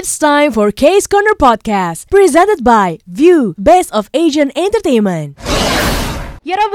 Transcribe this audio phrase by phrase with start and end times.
[0.00, 5.36] It's time for Case Corner Podcast, presented by View, Best of Asian Entertainment.
[6.46, 6.70] 여러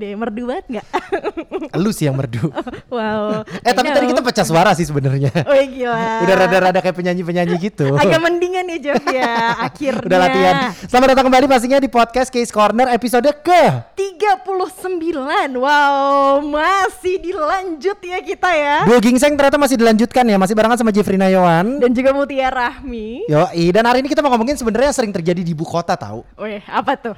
[0.00, 0.86] deh, merdu banget nggak?
[1.84, 2.48] Lu sih yang merdu.
[2.88, 3.44] wow.
[3.66, 5.28] Eh tapi tadi kita pecah suara sih sebenarnya.
[5.44, 6.24] Wih gila.
[6.24, 7.92] Udah rada-rada kayak penyanyi-penyanyi gitu.
[8.00, 10.08] Agak mendingan ya Jeff ya, akhirnya.
[10.08, 10.54] Udah latihan.
[10.88, 13.62] Selamat datang kembali pastinya di podcast Case Corner episode ke
[13.92, 15.60] 39.
[15.60, 18.76] Wow, masih dilanjut ya kita ya.
[18.88, 21.76] Dua Gingseng ternyata masih dilanjutkan ya, masih barengan sama Jeffrey Nayawan.
[21.84, 23.28] Dan juga Mutia Rahmi.
[23.28, 26.24] Yo, dan hari ini kita mau ngomongin sebenarnya sering terjadi di ibu kota tahu.
[26.40, 27.16] Wih, apa tuh?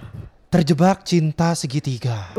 [0.51, 2.34] Terjebak cinta segitiga.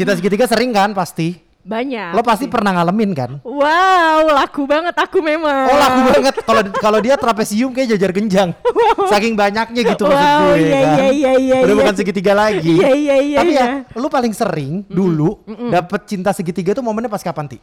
[0.00, 1.36] Cinta segitiga sering kan pasti.
[1.60, 2.16] Banyak.
[2.16, 3.36] Lo pasti pernah ngalamin kan?
[3.44, 5.68] Wow, laku banget aku memang.
[5.68, 8.56] Oh laku banget kalau kalau dia trapesium kayak jajar genjang.
[9.12, 10.64] Saking banyaknya gitu maksud Wow, gue.
[10.64, 10.96] iya, kan.
[10.96, 11.80] iya, iya, iya, Udah iya.
[11.84, 12.80] bukan segitiga lagi.
[12.80, 13.64] Iya, iya, iya, Tapi iya.
[13.84, 15.36] ya, lu paling sering dulu
[15.68, 17.58] dapet cinta segitiga tuh momennya pas kapan ti?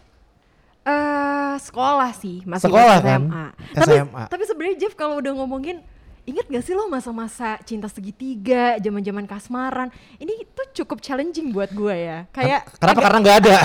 [0.85, 3.21] Eh, sekolah sih, masih Sekolah pas kan?
[3.25, 3.45] SMA.
[3.73, 4.23] Tapi SMA.
[4.29, 5.81] tapi sebenarnya Jeff kalau udah ngomongin
[6.27, 9.87] Ingat gak sih lo masa-masa cinta segitiga, zaman-zaman kasmaran?
[10.19, 12.27] Ini tuh cukup challenging buat gue ya.
[12.35, 12.99] Kayak Kenapa?
[12.99, 13.57] Karena nggak ada.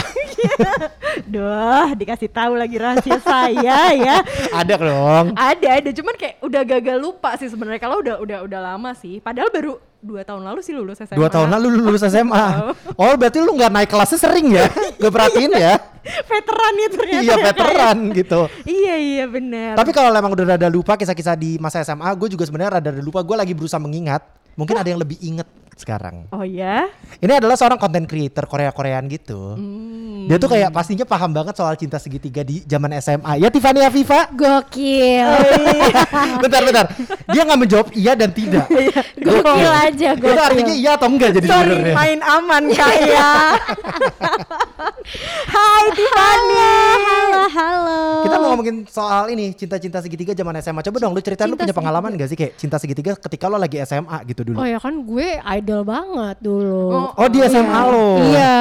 [1.34, 4.22] Duh, dikasih tahu lagi rahasia saya ya.
[4.54, 5.34] ada dong.
[5.34, 5.90] Ada, ada.
[5.90, 7.82] Cuman kayak udah gagal lupa sih sebenarnya.
[7.82, 9.18] Kalau udah udah udah lama sih.
[9.18, 11.14] Padahal baru dua tahun lalu sih lulus SMA.
[11.14, 12.46] Dua tahun lalu lu lulus SMA.
[13.00, 14.66] Oh berarti lu nggak naik kelasnya sering ya?
[14.98, 15.74] Gak perhatiin ya?
[16.30, 17.22] Veteran ya ternyata.
[17.22, 18.40] iya ya, veteran gitu.
[18.50, 18.66] kayak.
[18.66, 19.74] Iya, iya benar.
[19.78, 23.22] Tapi kalau emang udah rada lupa kisah-kisah di masa SMA, gue juga sebenarnya rada lupa.
[23.22, 24.26] Gue lagi berusaha mengingat.
[24.58, 26.28] Mungkin ada yang lebih inget sekarang.
[26.30, 26.86] Oh ya?
[27.18, 29.56] Ini adalah seorang content creator Korea-Koreaan gitu.
[29.56, 30.26] Hmm.
[30.26, 33.38] Dia tuh kayak pastinya paham banget soal cinta segitiga di zaman SMA.
[33.38, 34.30] Ya Tiffany Afifa.
[34.30, 35.26] Gokil.
[36.42, 36.86] bentar bentar.
[37.26, 38.66] Dia nggak menjawab iya dan tidak.
[39.18, 40.38] Gokil aja, Itu gokil.
[40.38, 41.94] artinya iya atau enggak jadi Sorry, sebenarnya.
[41.94, 43.30] main aman kak ya.
[45.52, 46.56] Hai Tiffany.
[47.02, 48.00] Halo, halo.
[48.22, 50.80] Kita mau ngomongin soal ini cinta-cinta segitiga zaman SMA.
[50.82, 53.82] Coba dong lu ceritain lu punya pengalaman gak sih kayak cinta segitiga ketika lo lagi
[53.82, 54.62] SMA gitu dulu.
[54.62, 55.28] Oh ya kan gue
[55.62, 57.14] idol banget dulu.
[57.14, 58.18] Oh, di SMA lo.
[58.18, 58.54] Iya.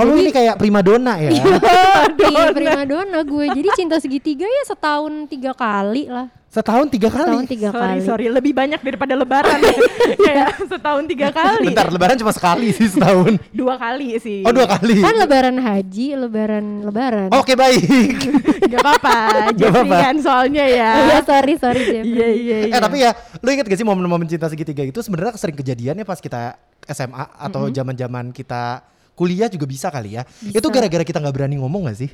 [0.00, 1.30] Oh lu ini kayak primadona ya.
[1.30, 3.44] Iya, prima dona gue.
[3.52, 6.32] Jadi cinta segitiga ya setahun tiga kali lah.
[6.46, 7.26] Setahun tiga kali.
[7.26, 8.06] Setahun tiga Sorry, kali.
[8.08, 9.76] sorry, lebih banyak daripada lebaran ya.
[10.24, 11.68] Kayak setahun tiga kali.
[11.68, 13.36] Bentar, lebaran cuma sekali sih setahun.
[13.52, 14.40] Dua kali sih.
[14.40, 15.04] Oh dua kali.
[15.04, 17.28] Kan lebaran haji, lebaran lebaran.
[17.36, 17.84] Oke baik.
[18.72, 19.16] Gak apa-apa,
[19.52, 20.90] Jeffrey kan soalnya ya.
[20.90, 22.14] Oh, Iya, sorry, sorry Jeffrey.
[22.14, 22.74] Iya, iya, iya.
[22.74, 23.10] Eh tapi ya,
[23.42, 26.56] lu inget gak sih momen-momen cinta segitiga itu sebenarnya sering kejadiannya pas kita
[26.88, 28.80] SMA atau zaman-zaman kita
[29.12, 30.22] kuliah juga bisa kali ya.
[30.40, 32.10] Itu gara-gara kita nggak berani ngomong gak sih?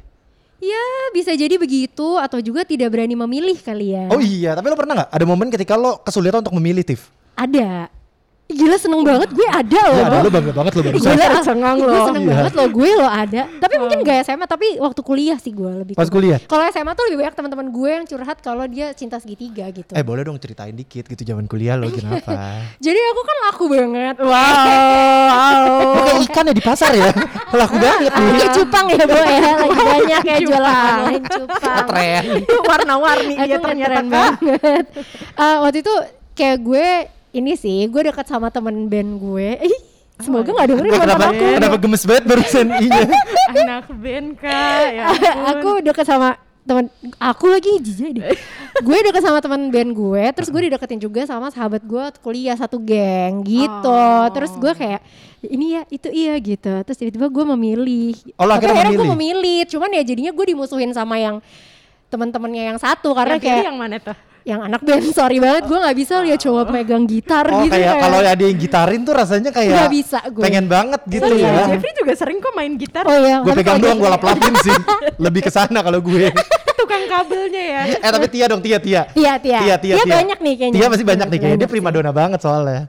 [0.63, 4.07] Ya, bisa jadi begitu atau juga tidak berani memilih kali ya.
[4.15, 7.11] Oh iya, tapi lo pernah nggak ada momen ketika lo kesulitan untuk memilih Tiff?
[7.35, 7.91] Ada.
[8.53, 9.97] Gila seneng banget gue ada loh.
[9.97, 11.11] Ya, ada lo bangga banget lo barusan.
[11.13, 12.07] Gila, tercengang gue loh.
[12.07, 12.33] seneng Iya.
[12.37, 13.43] banget loh gue lo ada.
[13.49, 15.95] Tapi mungkin gak SMA tapi waktu kuliah sih gue lebih.
[15.97, 16.39] Pas kuliah?
[16.45, 19.93] Kalau SMA tuh lebih banyak teman-teman gue yang curhat kalau dia cinta segitiga gitu.
[19.97, 22.61] Eh boleh dong ceritain dikit gitu zaman kuliah lo kenapa?
[22.85, 24.17] Jadi aku kan laku banget.
[24.21, 24.31] Wow.
[25.89, 27.11] Lo kayak ikan ya di pasar ya?
[27.61, 28.11] Laku banget.
[28.13, 31.87] Kayak cupang ya bu ya, lagi banyak kayak jualan online cupang.
[31.89, 32.25] Tren.
[32.69, 34.85] Warna-warni Aku dia ternyata banget.
[35.37, 35.95] Eh, waktu itu
[36.33, 36.89] kayak gue
[37.33, 39.49] ini sih, gue dekat sama temen band gue.
[39.73, 39.79] Ih,
[40.21, 41.47] semoga nggak dengerin Gue mantan kenapa, aku.
[41.57, 43.01] kenapa gemes banget barusan iya.
[43.51, 44.85] Anak band kak.
[44.93, 45.49] Ya ampun.
[45.49, 46.31] aku dekat sama
[46.63, 46.87] teman
[47.19, 48.39] aku lagi jijik deh.
[48.87, 52.79] gue dekat sama teman band gue, terus gue dideketin juga sama sahabat gue kuliah satu
[52.79, 53.91] geng gitu.
[53.91, 54.31] Oh.
[54.31, 55.03] Terus gue kayak
[55.43, 56.71] ini ya, itu iya gitu.
[56.87, 58.15] Terus tiba-tiba gue memilih.
[58.39, 59.61] Oh, Tapi akhirnya akhirnya gue memilih?
[59.67, 61.43] Cuman ya jadinya gue dimusuhin sama yang
[62.13, 64.15] teman-temannya yang satu karena pilih kayak yang mana tuh?
[64.43, 67.95] Yang anak band sorry banget gue nggak bisa lihat cowok megang gitar Oh gitu kayak
[67.97, 70.43] kalau ada yang gitarin tuh rasanya kayak Nggak bisa gue.
[70.43, 71.67] pengen banget gitu Sorry, ya.
[71.69, 73.05] Jeffrey juga sering kok main gitar.
[73.05, 74.75] oh iya Gue pegang doang, gue lap-lapin sih.
[75.17, 76.27] Lebih ke sana kalau gue.
[76.81, 77.81] Tukang kabelnya ya.
[77.97, 79.07] eh tapi Tia dong, Tia, Tia.
[79.09, 79.59] Tia, Tia.
[79.61, 80.15] Tia, Tia, Tia Tia.
[80.17, 80.75] banyak nih kayaknya.
[80.75, 81.47] Tia masih banyak nih kayaknya.
[81.47, 81.75] Dia Banyak sih.
[81.75, 82.81] primadona banget soalnya.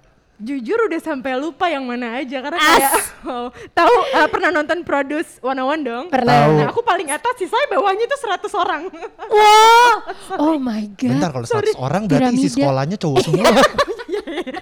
[0.42, 2.74] Jujur udah sampai lupa yang mana aja karena As.
[2.74, 2.94] kayak
[3.30, 6.06] oh, tahu eh, pernah nonton Produce 101 dong?
[6.10, 6.50] Pernah.
[6.50, 8.82] Nah, aku paling atas sih saya bawahnya itu 100 orang.
[9.30, 9.96] Wah,
[10.44, 11.10] oh my god.
[11.16, 12.56] Bentar kalau 100 orang berarti isi Piramida.
[12.60, 13.46] sekolahnya cowok semua.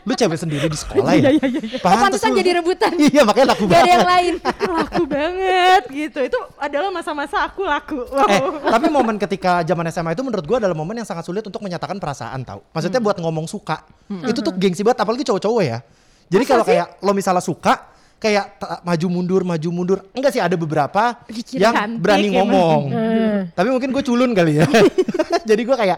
[0.01, 1.29] Lu cewek sendiri di sekolah ya?
[1.29, 1.79] Iya, iya, iya.
[1.79, 2.91] Pantesan lu- jadi rebutan.
[2.93, 4.11] Iya makanya laku Gak ada yang banget.
[4.11, 4.33] lain.
[4.71, 6.19] laku banget gitu.
[6.23, 7.99] Itu adalah masa-masa aku laku.
[8.03, 8.27] Wow.
[8.27, 11.59] Eh, tapi momen ketika zaman SMA itu menurut gua adalah momen yang sangat sulit untuk
[11.59, 12.63] menyatakan perasaan tau.
[12.71, 13.07] Maksudnya Hmm.
[13.07, 13.83] buat ngomong suka.
[14.23, 15.79] Itu tuh gengsi banget apalagi cowok-cowok ya.
[16.27, 19.99] Jadi kalau kayak lo misalnya suka kayak maju mundur maju mundur.
[20.13, 22.81] Enggak sih ada beberapa Dikira yang berani ngomong.
[22.87, 23.39] Hmm.
[23.51, 24.65] Tapi mungkin gue culun kali ya.
[25.49, 25.97] jadi gua kayak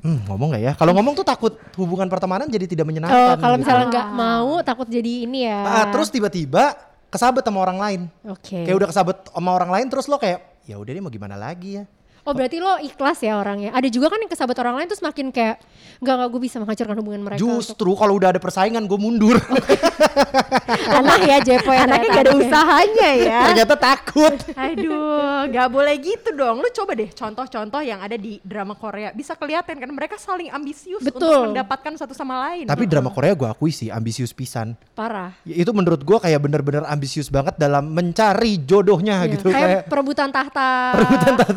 [0.00, 0.72] hmm, ngomong gak ya?
[0.74, 3.36] Kalau ngomong tuh takut hubungan pertemanan jadi tidak Oh, menyenangkan.
[3.38, 3.62] kalau gitu.
[3.62, 5.60] misalnya nggak mau takut jadi ini ya.
[5.62, 6.76] Ah, terus tiba-tiba
[7.06, 8.00] kesabet sama orang lain.
[8.26, 8.62] Oke.
[8.62, 11.78] Kayak udah kesabet sama orang lain terus lo kayak ya udah deh mau gimana lagi
[11.78, 11.84] ya.
[12.26, 13.70] Oh berarti lo ikhlas ya orangnya.
[13.70, 15.62] Ada juga kan yang kesahabat orang lain terus makin kayak
[16.02, 17.38] nggak nggak gue bisa menghancurkan hubungan mereka.
[17.38, 19.38] untuk- Justru kalau udah ada persaingan gue mundur.
[20.98, 23.40] Anak ya Jepo ya Anaknya gak ada usahanya ya.
[23.46, 24.34] Ternyata takut.
[24.54, 26.58] Aduh, gak boleh gitu dong.
[26.58, 29.12] Lu coba deh contoh-contoh yang ada di drama Korea.
[29.12, 31.22] Bisa kelihatan kan mereka saling ambisius Betul.
[31.22, 32.66] untuk mendapatkan satu sama lain.
[32.66, 34.74] Tapi drama Korea gue akui sih ambisius pisan.
[34.92, 35.30] Parah.
[35.46, 39.48] Ya, Itu menurut gue kayak bener-bener ambisius banget dalam mencari jodohnya Iya, gitu.
[39.48, 40.68] Kayak Kayak, perebutan tahta.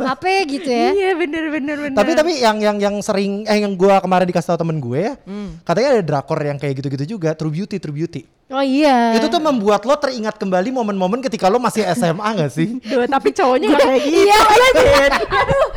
[0.06, 0.90] Apa gitu ya.
[0.92, 1.96] Iya bener bener bener.
[1.96, 5.14] tapi tapi yang yang yang sering eh yang gue kemarin dikasih tau temen gue ya,
[5.24, 5.60] Hmm.
[5.64, 8.24] katanya ada drakor yang kayak gitu-gitu juga, True Beauty, True Beauty.
[8.50, 9.14] Oh iya.
[9.14, 12.82] Itu tuh membuat lo teringat kembali momen-momen ketika lo masih SMA gak sih?
[12.90, 14.26] Duh, tapi cowoknya gak kayak gitu.
[14.26, 15.06] Iya, iya, iya.
[15.22, 15.68] Aduh,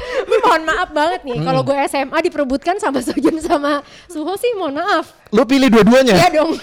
[0.41, 1.37] mohon maaf banget nih.
[1.45, 5.13] Kalau gue SMA diperebutkan sama Sojun sama Suho sih, mohon maaf.
[5.29, 6.17] Lo pilih dua-duanya.
[6.17, 6.57] Iya dong.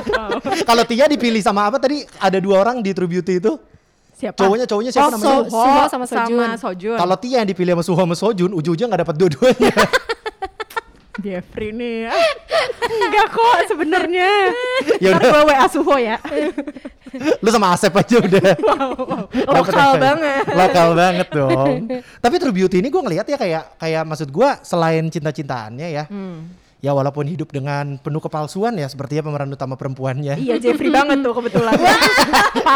[0.68, 2.04] Kalau Tia dipilih sama apa tadi?
[2.20, 3.56] Ada dua orang di True Beauty itu.
[4.16, 4.40] Siapa?
[4.40, 5.28] Cowoknya cowoknya siapa Oh, namanya?
[5.28, 6.40] So- Suho sama Sojun.
[6.40, 6.96] Sama Sojun.
[6.96, 9.72] Kalau Tia yang dipilih sama Suho sama Sojun, ujung-ujungnya gak dapat dua-duanya.
[11.16, 12.12] Jeffrey nih.
[13.04, 14.28] Enggak kok sebenarnya.
[15.04, 15.28] Ya udah.
[15.28, 16.16] gue WA Suho ya.
[17.40, 18.52] Lu sama Asep aja udah.
[18.56, 20.00] Dapet Lokal apa?
[20.00, 20.44] banget.
[20.48, 21.72] Lokal banget dong.
[22.16, 26.04] Tapi True Beauty ini gue ngelihat ya kayak kayak maksud gue selain cinta-cintaannya ya.
[26.06, 26.48] Hmm.
[26.76, 30.36] Ya walaupun hidup dengan penuh kepalsuan ya sepertinya pemeran utama perempuannya.
[30.36, 31.72] Iya Jeffrey banget tuh kebetulan.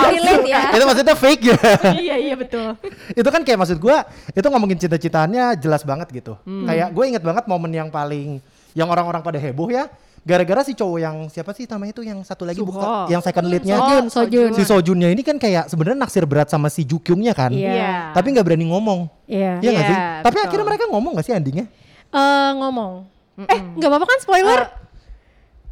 [0.09, 0.61] Relate ya.
[0.73, 1.59] Itu maksudnya fake ya.
[2.01, 2.75] iya iya betul.
[3.13, 3.97] itu kan kayak maksud gue
[4.33, 6.35] itu ngomongin cinta-cintaannya jelas banget gitu.
[6.43, 6.65] Hmm.
[6.65, 8.41] Kayak gue inget banget momen yang paling
[8.73, 9.87] yang orang-orang pada heboh ya.
[10.21, 12.69] Gara-gara si cowok yang siapa sih namanya itu yang satu lagi Suho.
[12.73, 13.77] bukan yang second leadnya.
[13.81, 14.51] Sojun, Sojun.
[14.53, 17.49] Si Sojunnya ini kan kayak sebenarnya naksir berat sama si Jukyungnya kan.
[17.53, 18.13] Iya.
[18.13, 19.09] Tapi nggak berani ngomong.
[19.25, 19.61] Iya.
[19.61, 19.97] Iya nggak Iya, sih?
[20.21, 20.45] Tapi betul.
[20.49, 21.67] akhirnya mereka ngomong gak sih endingnya?
[22.13, 22.93] Eh, ngomong.
[23.49, 24.61] Eh, nggak apa-apa kan spoiler?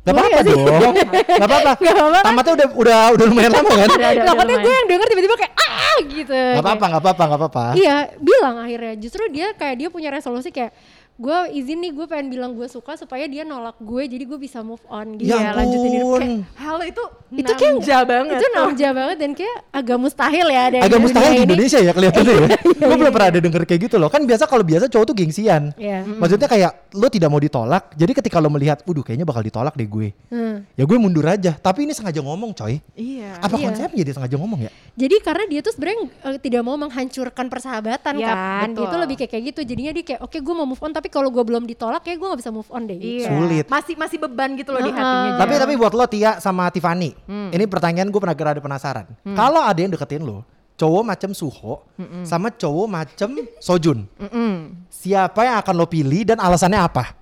[0.09, 0.57] Gak Boleh apa-apa nggak sih?
[0.57, 0.95] dong.
[1.43, 1.71] Gak apa-apa.
[1.77, 2.25] Nggak apa-apa kan?
[2.25, 3.89] Tamatnya udah udah udah lumayan lama kan?
[3.93, 4.65] Takutnya lumayan.
[4.65, 6.41] gue yang denger tiba-tiba kayak ah gitu.
[6.57, 7.65] Gak apa-apa, gak apa-apa, gak apa-apa.
[7.77, 8.95] Iya, bilang akhirnya.
[8.97, 10.73] Justru dia kayak dia punya resolusi kayak
[11.19, 14.63] gue izin nih gue pengen bilang gue suka supaya dia nolak gue jadi gue bisa
[14.63, 15.29] move on gitu.
[15.29, 16.09] Ya Iya, lanjutin hidup.
[16.15, 18.37] Kayak, hal itu Itu kayak nanja banget.
[18.39, 21.45] Itu namja banget dan kayak agak mustahil ya ada yang Agak di mustahil di ini.
[21.45, 22.47] Indonesia ya kelihatannya ya.
[22.79, 24.07] Iya, Gue belum iya, pernah ada denger kayak gitu loh.
[24.07, 25.63] Kan biasa kalau biasa cowok tuh gengsian.
[25.75, 26.07] Iya.
[26.07, 27.91] Maksudnya kayak lo tidak mau ditolak.
[27.93, 30.15] Jadi ketika lo melihat, waduh kayaknya bakal ditolak deh gue.
[30.31, 30.63] Hmm.
[30.79, 31.53] Ya gue mundur aja.
[31.53, 32.79] Tapi ini sengaja ngomong coy.
[32.95, 33.43] Iya.
[33.43, 33.65] Apa Iya.
[33.67, 34.71] konsepnya dia sengaja ngomong ya?
[34.95, 38.69] Jadi karena dia tuh sebenarnya eh, tidak mau menghancurkan persahabatan Yap, kan.
[38.71, 38.85] betul.
[38.87, 39.61] Itu lebih kayak kayak gitu.
[39.67, 42.29] Jadinya dia kayak oke gue mau move on tapi kalau gue belum ditolak kayak gue
[42.29, 42.97] gak bisa move on deh.
[42.97, 43.27] Iya.
[43.27, 43.65] Sulit.
[43.67, 45.01] Masih masih beban gitu loh di Uh-uh.
[45.01, 45.31] hatinya.
[45.41, 45.61] Tapi Jel.
[45.61, 47.51] tapi buat lo Tia sama Tiffany, Hmm.
[47.51, 49.07] ini pertanyaan gue pernah ada penasaran.
[49.35, 50.47] Kalau ada yang deketin lo,
[50.79, 51.83] cowok macam Suho
[52.23, 53.29] sama cowok macam
[53.59, 54.87] Sojun, Mm-mm.
[54.89, 57.13] siapa yang akan lo pilih dan alasannya apa?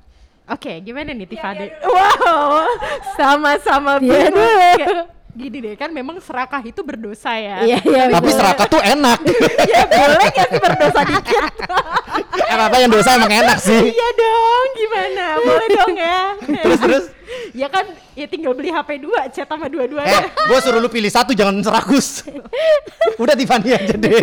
[0.46, 1.66] Oke, gimana nih Tiffany?
[1.82, 2.62] Wow,
[3.16, 5.10] sama-sama bingung.
[5.36, 7.60] Gini deh, kan memang serakah itu berdosa ya.
[7.60, 8.02] Iya iya.
[8.08, 9.20] Tapi serakah tuh enak.
[9.72, 11.44] ya boleh gak sih berdosa dikit?
[12.56, 13.92] Apa yang dosa emang enak sih.
[13.92, 15.24] iya dong, gimana?
[15.44, 16.20] Boleh dong ya.
[16.40, 17.04] Terus terus.
[17.60, 17.84] ya kan,
[18.16, 20.24] ya tinggal beli HP 2, chat sama Eh, dua-duanya.
[20.30, 22.24] gue suruh lu pilih satu jangan seragus.
[23.20, 24.20] Udah Tiffany aja deh.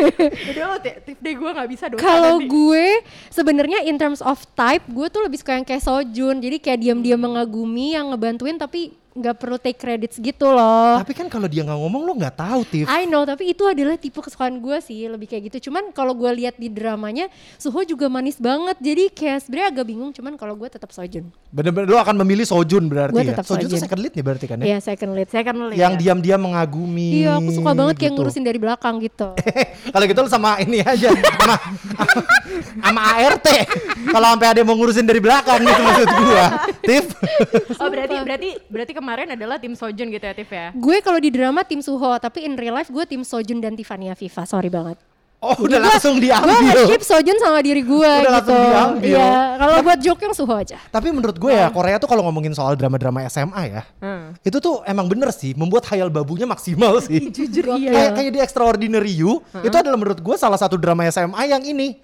[0.50, 4.82] Udah lo, tip deh gue gak bisa dosa Kalau gue sebenarnya in terms of type
[4.90, 6.42] gue tuh lebih suka yang kayak Sojun.
[6.42, 10.98] Jadi kayak diam-diam mengagumi yang ngebantuin tapi nggak perlu take credits gitu loh.
[10.98, 12.90] Tapi kan kalau dia nggak ngomong lo nggak tahu Tiff.
[12.90, 15.70] I know, tapi itu adalah tipe kesukaan gue sih, lebih kayak gitu.
[15.70, 17.30] Cuman kalau gue lihat di dramanya,
[17.62, 18.74] Suho juga manis banget.
[18.82, 20.10] Jadi kayak sebenarnya agak bingung.
[20.10, 21.30] Cuman kalau gue tetap Sojun.
[21.54, 23.32] Bener-bener lo akan memilih Sojun berarti Gua ya.
[23.38, 23.86] tetap Sojun tuh Sojun.
[23.86, 24.66] second lead nih berarti kan ya.
[24.66, 25.28] Iya, second lead.
[25.30, 25.78] Saya kan lihat.
[25.78, 27.10] Yang diam-diam mengagumi.
[27.22, 28.18] Iya, aku suka banget kayak gitu.
[28.18, 29.30] ngurusin dari belakang gitu.
[29.94, 31.56] Kalau gitu lu sama ini aja sama
[32.90, 33.48] sama ART.
[34.10, 36.46] Kalau sampai ada yang mau ngurusin dari belakang gitu maksud gua.
[36.90, 37.06] Tiff.
[37.78, 40.72] Oh berarti berarti berarti kemarin adalah tim Sojun gitu ya Tiff ya?
[40.72, 44.08] gue kalau di drama tim Suho, tapi in real life gue tim Sojun dan Tiffany
[44.08, 44.44] Afifa.
[44.44, 44.96] Sorry banget.
[45.38, 46.56] Oh, udah Gua- langsung Gue diambil.
[46.56, 48.32] nge-ship Sojun sama diri gue Udah gitu.
[48.32, 49.18] langsung diambil.
[49.20, 50.80] Iya, kalau buat joke yang Suho aja.
[50.88, 54.40] Tapi menurut gue ya Korea tuh kalau ngomongin soal drama-drama SMA ya, Hmm.
[54.40, 57.28] itu tuh emang bener sih membuat hayal babunya maksimal sih.
[57.36, 57.92] Jujur iya.
[57.92, 62.00] Kayak kayak di Extraordinary You, itu adalah menurut gue salah satu drama SMA yang ini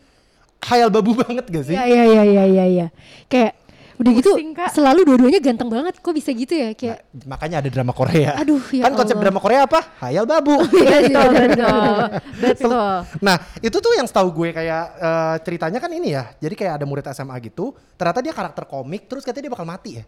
[0.59, 1.79] hayal babu banget gak sih?
[1.79, 2.87] Iya, iya, iya, iya, iya, iya.
[3.25, 3.55] Kayak
[3.99, 4.71] udah gitu Pusing, Kak.
[4.71, 5.99] selalu dua-duanya ganteng banget.
[5.99, 6.71] Kok bisa gitu ya?
[6.71, 8.39] Kayak Makanya ada drama Korea.
[8.39, 9.23] Aduh, ya kan konsep Allah.
[9.27, 9.79] drama Korea apa?
[9.99, 10.55] Hayal babu.
[10.79, 11.95] Iya, Betul betul
[12.39, 12.95] betul.
[13.19, 16.31] Nah itu tuh yang setahu gue kayak eh, ceritanya kan ini ya.
[16.39, 17.75] Jadi kayak ada murid SMA gitu.
[17.99, 19.11] Ternyata dia karakter komik.
[19.11, 20.03] Terus katanya dia bakal mati ya.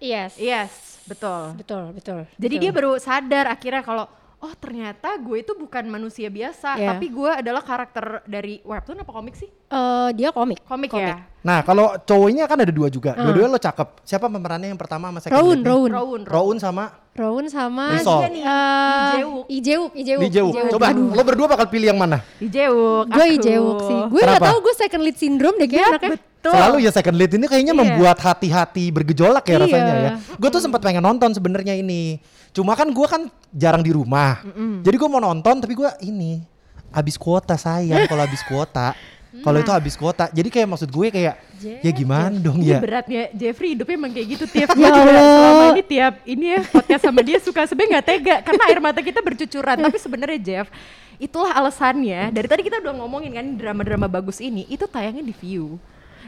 [0.00, 0.32] Yes.
[0.40, 0.72] Yes
[1.04, 1.52] betul.
[1.60, 2.18] Betul, betul.
[2.34, 2.62] Jadi betul.
[2.64, 4.08] dia baru sadar akhirnya kalau
[4.40, 6.88] oh ternyata gue itu bukan manusia biasa Iya.
[6.92, 9.48] tapi gue adalah karakter dari webtoon apa komik sih?
[9.48, 10.60] Eh, dia komik.
[10.64, 11.24] Komik, ya.
[11.44, 13.12] Nah, kalau cowoknya kan ada dua juga.
[13.12, 14.00] Dua-duanya lo cakep.
[14.00, 15.60] Siapa pemerannya yang pertama sama second Rowan?
[15.60, 15.90] Rowan.
[15.92, 16.22] Rowan.
[16.24, 16.84] Rowan sama
[17.14, 19.46] Rowan sama nih, eh, Jae-wook.
[19.46, 20.54] Lee Jae-wook.
[20.74, 22.24] Coba, lo berdua bakal pilih yang mana?
[22.42, 23.06] Jae-wook.
[23.06, 23.26] Gue.
[23.38, 24.00] Jae-wook sih.
[24.10, 24.48] Gue nggak Kenapa?
[24.50, 26.10] tahu gue second lead syndrome deh kayaknya anaknya.
[26.18, 26.52] Betul.
[26.58, 27.80] Selalu ya second lead ini kayaknya Iya.
[27.86, 29.60] membuat hati-hati bergejolak ya Iya.
[29.62, 30.10] rasanya ya.
[30.34, 32.18] Gue tuh sempat pengen nonton sebenarnya ini.
[32.50, 34.42] Cuma kan gue kan jarang di rumah.
[34.82, 36.42] Jadi gue mau nonton tapi gue ini
[36.90, 38.90] habis kuota sayang kalau habis kuota.
[39.42, 40.30] Kalau itu habis kuota.
[40.30, 41.34] Jadi kayak maksud gue kayak
[41.82, 42.78] ya gimana dong Ini ya.
[42.78, 43.22] beratnya.
[43.34, 47.38] Jeffrey hidupnya emang kayak gitu tiap Ya selama ini tiap ini ya podcast sama dia
[47.42, 48.36] suka sebenarnya nggak tega.
[48.46, 49.76] Karena air mata kita bercucuran.
[49.80, 50.66] Tapi sebenarnya Jeff
[51.18, 52.30] itulah alasannya.
[52.30, 55.80] Dari tadi kita udah ngomongin kan drama-drama bagus ini itu tayangnya di view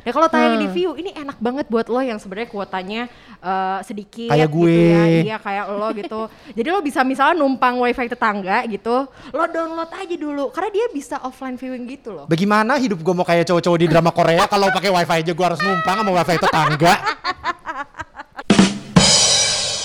[0.02, 0.64] Nah kalau tayangnya Hmm.
[0.64, 3.02] di view ini enak banget buat lo yang sebenarnya kuotanya
[3.38, 4.80] eh, sedikit Kayak gitu gue.
[4.90, 6.20] ya, iya kayak lo gitu.
[6.58, 8.96] Jadi lo bisa misalnya numpang wifi tetangga gitu,
[9.30, 12.26] lo download aja dulu karena dia bisa offline viewing gitu loh.
[12.26, 15.60] Bagaimana hidup gue mau kayak cowok-cowok di drama Korea kalau pakai wifi aja gue harus
[15.60, 16.94] numpang sama wifi tetangga.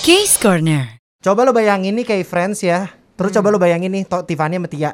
[0.02, 0.98] Case Corner.
[1.20, 2.90] Coba lo bayangin nih kayak friends ya.
[3.22, 4.92] Terus coba lo bayangin nih to, Tiffany sama Tia.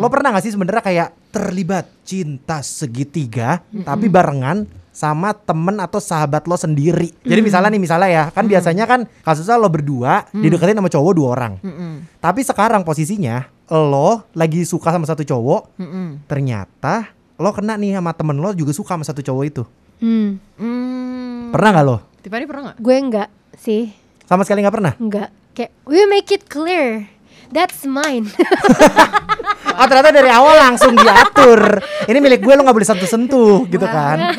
[0.00, 6.48] Lo pernah gak sih sebenarnya kayak terlibat cinta segitiga tapi barengan sama temen atau sahabat
[6.48, 7.12] lo sendiri.
[7.20, 11.28] Jadi misalnya nih misalnya ya, kan biasanya kan kasusnya lo berdua dideketin sama cowok dua
[11.30, 11.52] orang.
[12.16, 15.76] Tapi sekarang posisinya lo lagi suka sama satu cowok,
[16.24, 19.62] ternyata lo kena nih sama temen lo juga suka sama satu cowok itu.
[19.96, 20.40] Hmm.
[20.56, 21.96] Hmm, Pernah gak lo?
[22.20, 22.78] Tiffany pernah nggak?
[22.80, 23.92] Gue enggak sih,
[24.24, 24.92] Sama sekali gak pernah?
[24.96, 25.28] enggak.
[25.52, 27.08] Kayak we make it clear.
[27.48, 28.28] That's mine.
[29.76, 31.84] Oh ternyata dari awal langsung diatur.
[32.08, 34.32] Ini milik gue lo nggak boleh sentuh-sentuh gitu kan.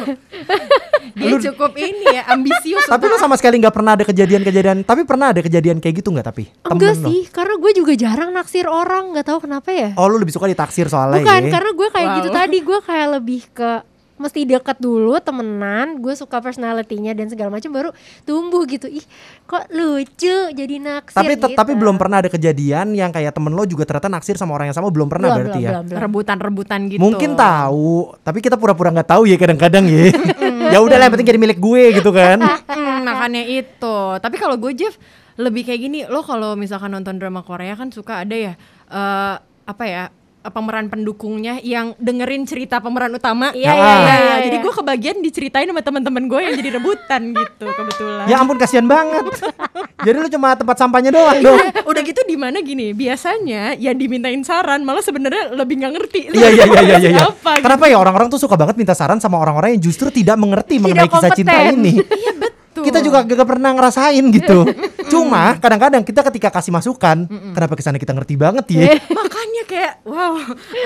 [1.14, 2.90] Dia cukup ini ya ambisius.
[2.90, 4.82] Tapi lo sama sekali nggak pernah ada kejadian-kejadian.
[4.82, 6.50] Tapi pernah ada kejadian kayak gitu nggak tapi?
[6.66, 7.10] enggak Temen lo?
[7.10, 9.90] sih, karena gue juga jarang naksir orang, nggak tahu kenapa ya.
[9.94, 11.52] Oh lo lebih suka ditaksir soalnya Bukan, ya?
[11.54, 12.18] karena gue kayak Wow.
[12.18, 13.70] gitu tadi, gue kayak lebih ke
[14.18, 17.90] mesti deket dulu temenan, gue suka personalitinya dan segala macam baru
[18.26, 18.90] tumbuh gitu.
[18.90, 19.06] Ih,
[19.46, 21.48] kok lucu jadi naksir Tapi gitu.
[21.54, 24.78] tapi belum pernah ada kejadian yang kayak temen lo juga ternyata naksir sama orang yang
[24.78, 25.72] sama belum pernah Belum, berarti belum, ya.
[25.72, 26.02] belum, belum.
[26.04, 27.02] rebutan-rebutan gitu.
[27.02, 30.12] Mungkin tahu, tapi kita pura-pura nggak tahu ya kadang-kadang ya.
[30.74, 32.40] ya udah lah, yang penting jadi milik gue gitu kan.
[32.78, 33.98] Hmm, makanya itu.
[34.22, 34.94] Tapi kalau gue Jeff
[35.38, 38.54] lebih kayak gini, lo kalau misalkan nonton drama Korea kan suka ada ya
[38.90, 39.36] eh,
[39.68, 40.10] apa ya
[40.50, 43.52] pemeran pendukungnya yang dengerin cerita pemeran utama.
[43.52, 44.64] Iya, iya, Nah, iya, iya, Jadi iya.
[44.64, 48.26] gue kebagian diceritain sama teman-teman gue yang jadi rebutan gitu kebetulan.
[48.26, 49.24] ya ampun kasihan banget.
[50.08, 51.60] jadi lo cuma tempat sampahnya doang dong.
[51.86, 56.22] Udah gitu di mana gini, biasanya yang dimintain saran malah sebenarnya lebih nggak ngerti.
[56.32, 57.10] Iya iya iya iya iya.
[57.24, 57.26] Gitu.
[57.64, 61.08] Kenapa ya orang-orang tuh suka banget minta saran sama orang-orang yang justru tidak mengerti mengenai
[61.08, 62.00] kisah cinta ini.
[62.00, 62.57] Iya betul.
[62.88, 64.64] Kita juga gak pernah ngerasain gitu.
[65.12, 68.96] Cuma kadang-kadang kita ketika kasih masukan, kenapa ke sana kita ngerti banget ya?
[69.18, 70.36] Makanya kayak wow,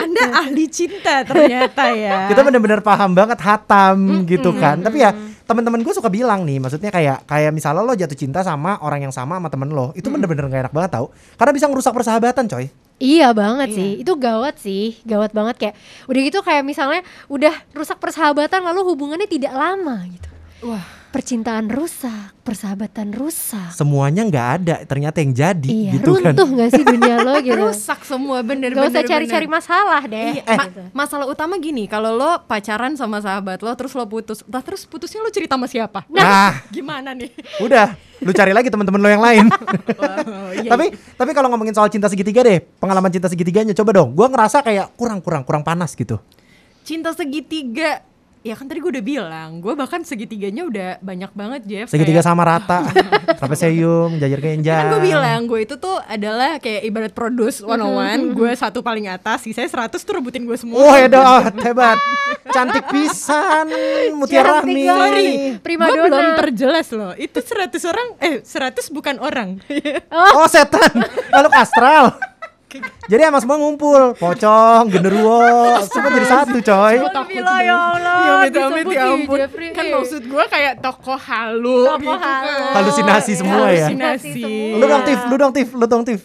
[0.02, 2.30] Anda ahli cinta ternyata ya.
[2.30, 4.82] Kita benar-benar paham banget hatam gitu kan.
[4.82, 5.14] Tapi ya
[5.46, 9.14] teman-teman gue suka bilang nih, maksudnya kayak kayak misalnya lo jatuh cinta sama orang yang
[9.14, 11.12] sama sama temen lo, itu bener-bener gak enak banget tau.
[11.36, 12.72] Karena bisa ngerusak persahabatan coy.
[13.02, 17.02] Iya banget sih, itu gawat sih, gawat banget kayak udah gitu kayak misalnya
[17.34, 20.30] udah rusak persahabatan lalu hubungannya tidak lama gitu.
[20.70, 21.01] Wah.
[21.12, 23.76] Percintaan rusak, persahabatan rusak.
[23.76, 26.32] Semuanya nggak ada, ternyata yang jadi Iya, gitu kan.
[26.32, 27.60] runtuh gak sih dunia lo gitu?
[27.60, 29.58] rusak semua bener Gak usah bener, cari-cari bener.
[29.60, 30.40] masalah deh.
[30.40, 34.64] Iya, ma- masalah utama gini, kalau lo pacaran sama sahabat lo terus lo putus, lah
[34.64, 36.08] terus putusnya lo cerita sama siapa?
[36.08, 37.28] Nah, Gimana nih?
[37.60, 39.46] udah, lu cari lagi teman-teman lo yang lain.
[39.92, 44.12] Wow, iya, tapi tapi kalau ngomongin soal cinta segitiga deh, pengalaman cinta segitiganya coba dong.
[44.12, 46.24] Gua ngerasa kayak kurang kurang kurang panas gitu.
[46.82, 48.02] cinta segitiga
[48.42, 52.26] ya kan tadi gue udah bilang gue bahkan segitiganya udah banyak banget Jeff Segitiga Kayak-
[52.26, 52.80] sama rata.
[53.38, 54.78] Trapezium, jajar kenjang.
[54.80, 59.44] kan gue bilang gue itu tuh adalah kayak ibarat produce 101 gue satu paling atas
[59.44, 61.98] sisanya 100 tuh rebutin gue semua Oh hebat, hebat.
[62.48, 63.70] Cantik pisan,
[64.18, 64.84] Mutiara Cantik Rahmi.
[64.84, 65.30] sorry.
[65.60, 66.34] Prima gue belum donna.
[66.36, 69.50] perjelas loh itu 100 orang eh 100 bukan orang
[70.34, 70.90] Oh setan,
[71.36, 72.18] lalu astral.
[73.12, 76.96] Jadi emang semua ngumpul, pocong, genderuwo, semua jadi satu coy.
[77.04, 78.16] Alhamdulillah ya Allah.
[78.16, 79.38] Iya, amit-amit, disebut ya ampun.
[79.44, 79.68] Jeffrey.
[79.76, 82.42] Kan maksud gue kayak toko halu Tokoh gitu kan.
[82.42, 82.66] halu.
[82.80, 83.92] Halusinasi semua ya.
[83.92, 84.80] Halusinasi.
[84.80, 86.22] Lu dong Tif, lu dong Tif, lu dong Tif.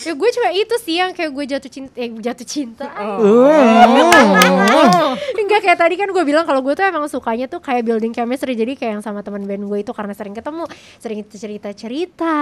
[0.00, 2.88] Ya gue cuma itu sih yang kayak gue jatuh cinta, eh, jatuh cinta.
[2.88, 3.52] Uh.
[5.40, 8.56] Enggak kayak tadi kan gue bilang kalau gue tuh emang sukanya tuh kayak building chemistry
[8.56, 10.64] jadi kayak yang sama teman band gue itu karena sering ketemu,
[10.96, 12.36] sering cerita-cerita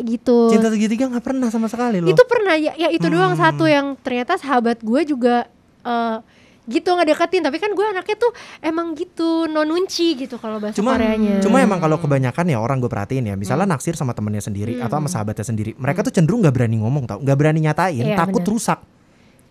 [0.00, 0.50] gitu.
[0.50, 2.08] Cinta segitiga nggak pernah sama sekali loh.
[2.08, 3.42] Itu pernah ya, ya itu doang Hmm.
[3.42, 5.46] satu yang ternyata sahabat gue juga
[5.82, 6.16] eh,
[6.62, 11.42] gitu ngedeketin tapi kan gue anaknya tuh emang gitu nonunci gitu kalau bahasa cuma Koreanya.
[11.42, 14.96] cuma emang kalau kebanyakan ya orang gue perhatiin ya misalnya naksir sama temennya sendiri atau
[14.96, 18.38] sama sahabatnya sendiri mereka tuh cenderung nggak berani ngomong tau nggak berani nyatain Iya, takut
[18.38, 18.54] bener.
[18.54, 18.78] rusak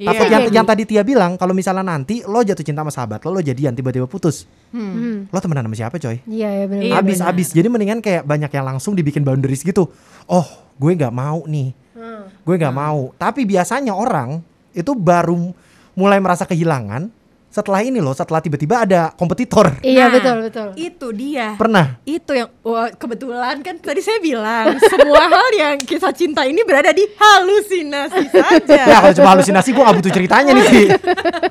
[0.01, 0.07] Iya.
[0.09, 0.55] Takut yang, Jadi.
[0.57, 3.69] yang tadi Tia bilang kalau misalnya nanti lo jatuh cinta sama sahabat lo, lo jadian
[3.71, 4.49] tiba-tiba putus.
[4.73, 5.29] Hmm.
[5.29, 6.17] Lo temenan sama siapa coy?
[6.25, 6.81] Iya ya benar.
[6.81, 7.29] Iya, abis benar.
[7.29, 9.93] abis jadi mendingan kayak banyak yang langsung dibikin boundaries gitu
[10.25, 12.23] oh gue nggak mau nih Hmm.
[12.41, 14.41] gue nggak mau tapi biasanya orang
[14.73, 15.53] itu baru
[15.93, 17.11] mulai merasa kehilangan
[17.47, 20.67] setelah ini loh setelah tiba-tiba ada kompetitor Iya Nah, betul betul.
[20.73, 21.51] Itu dia.
[21.53, 26.63] pernah itu yang wah, kebetulan kan tadi saya bilang semua hal yang kisah cinta ini
[26.63, 28.71] berada di halusinasi saja.
[28.81, 30.85] ya kalau cuma halusinasi gue nggak butuh ceritanya nih sih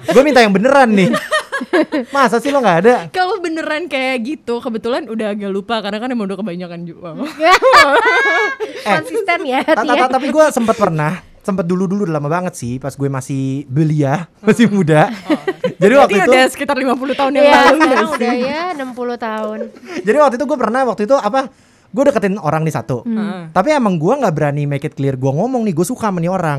[0.09, 1.13] gue minta yang beneran nih
[2.09, 6.09] masa sih lo nggak ada Kalau beneran kayak gitu, kebetulan udah agak lupa karena kan
[6.09, 7.13] emang udah kebanyakan juga.
[8.83, 9.61] Konsisten ya.
[9.63, 9.77] Tia.
[9.77, 14.29] ta- tapi gue sempat pernah sempat dulu dulu lama banget sih pas gue masih belia
[14.47, 15.09] masih muda
[15.83, 17.79] jadi waktu itu udah sekitar 50 tahun yang Iya lalu.
[17.81, 19.59] sekarang udah ya 60 tahun.
[20.05, 21.41] Jadi waktu itu gue pernah waktu itu apa?
[21.91, 23.03] Gue deketin orang nih satu.
[23.51, 25.17] Tapi emang gue nggak berani make it clear.
[25.17, 26.59] Gue ngomong nih gue suka sama nih orang.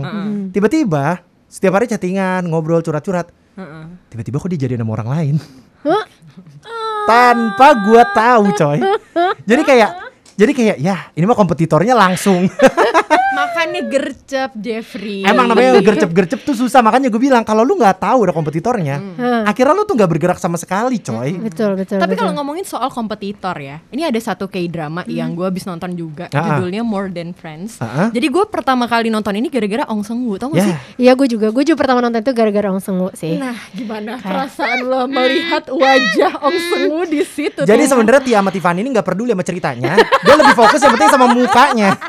[0.49, 3.29] Tiba-tiba setiap hari chattingan, ngobrol, curhat-curhat.
[3.55, 3.83] Heeh.
[4.09, 5.35] Tiba-tiba kok dia jadi sama orang lain.
[5.85, 6.03] Hah?
[7.05, 8.79] Tanpa gue tahu coy.
[9.45, 9.91] Jadi kayak
[10.41, 12.49] jadi kayak ya ini mah kompetitornya langsung.
[13.31, 15.23] Makanya gercep Jeffrey.
[15.23, 19.43] Emang namanya gercep-gercep tuh susah makanya gue bilang kalau lu nggak tahu ada kompetitornya, Hmm.
[19.45, 21.37] akhirnya lu tuh nggak bergerak sama sekali coy.
[21.39, 21.97] Betul betul.
[21.97, 26.27] Tapi kalau ngomongin soal kompetitor ya, ini ada satu K-drama yang gue habis nonton juga,
[26.29, 26.57] Ah.
[26.57, 27.79] judulnya More Than Friends.
[27.79, 28.09] Ah.
[28.09, 30.75] Jadi gue pertama kali nonton ini gara-gara Ong Seung Woo, tau gak Ya, sih?
[30.99, 33.37] Iya gue juga, gue juga pertama nonton itu gara-gara Ong Seung Woo sih.
[33.37, 37.63] Nah, gimana perasaan lo melihat wajah Ong Seung Woo di situ?
[37.63, 39.93] Jadi sebenarnya Tia sama Tiffany ini nggak peduli sama ceritanya.
[40.31, 41.99] Dia lebih fokus yang penting sama mukanya.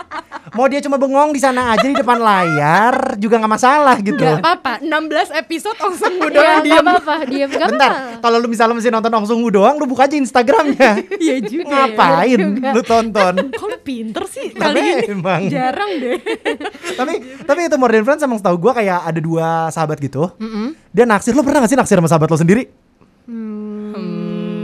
[0.53, 4.21] Mau dia cuma bengong di sana aja di depan layar juga nggak masalah gitu.
[4.21, 6.85] Gak apa-apa, 16 episode Ong Seung Woo Iya doang gak diem.
[6.85, 10.05] apa-apa, diam gak Bentar, kalau lu misalnya masih nonton Ong Sung Woo doang, lu buka
[10.05, 11.03] aja Instagramnya.
[11.19, 11.89] Iya juga ya.
[11.89, 12.39] Ngapain
[12.69, 13.35] lu tonton?
[13.49, 15.05] Kok lu pinter sih Tapi kali ini?
[15.11, 15.41] emang.
[15.49, 16.21] Jarang deh.
[17.01, 17.13] tapi
[17.43, 20.29] tapi itu More Than Friends emang setahu gua kayak ada dua sahabat gitu.
[20.93, 22.69] Dia naksir, lu pernah gak sih naksir sama sahabat lo sendiri?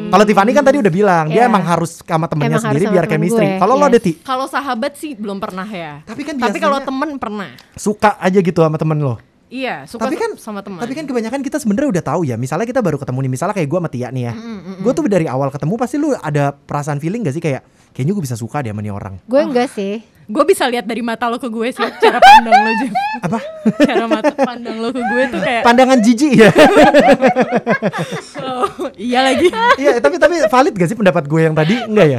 [0.09, 1.53] Kalau Tiffany kan tadi udah bilang dia Iya.
[1.53, 3.47] emang harus sama temennya Emang sendiri sama biar temen chemistry.
[3.61, 3.91] Kalau lo yes.
[3.93, 6.01] ada Ti, Kalau sahabat sih belum pernah ya.
[6.09, 7.51] Tapi kan Tapi kalau temen pernah.
[7.77, 9.21] suka aja gitu sama temen lo.
[9.49, 10.85] Iya, suka tapi kan sama teman.
[10.85, 12.37] Tapi kan kebanyakan kita sebenarnya udah tahu ya.
[12.37, 14.33] Misalnya kita baru ketemu nih, misalnya kayak gue sama Tia nih ya.
[14.79, 18.25] Gue tuh dari awal ketemu pasti lu ada perasaan feeling gak sih kayak kayaknya gue
[18.25, 19.17] bisa suka deh sama nih orang.
[19.25, 20.05] Gue enggak sih.
[20.29, 22.93] gue bisa lihat dari mata lo ke gue sih cara pandang lo Jim.
[23.25, 23.41] Apa?
[23.81, 26.53] cara mata pandang lo ke gue tuh kayak Pandangan jijik ya.
[28.45, 29.49] oh, iya lagi
[29.81, 31.81] Iya, tapi tapi valid gak sih pendapat gue yang tadi?
[31.81, 32.19] Enggak ya?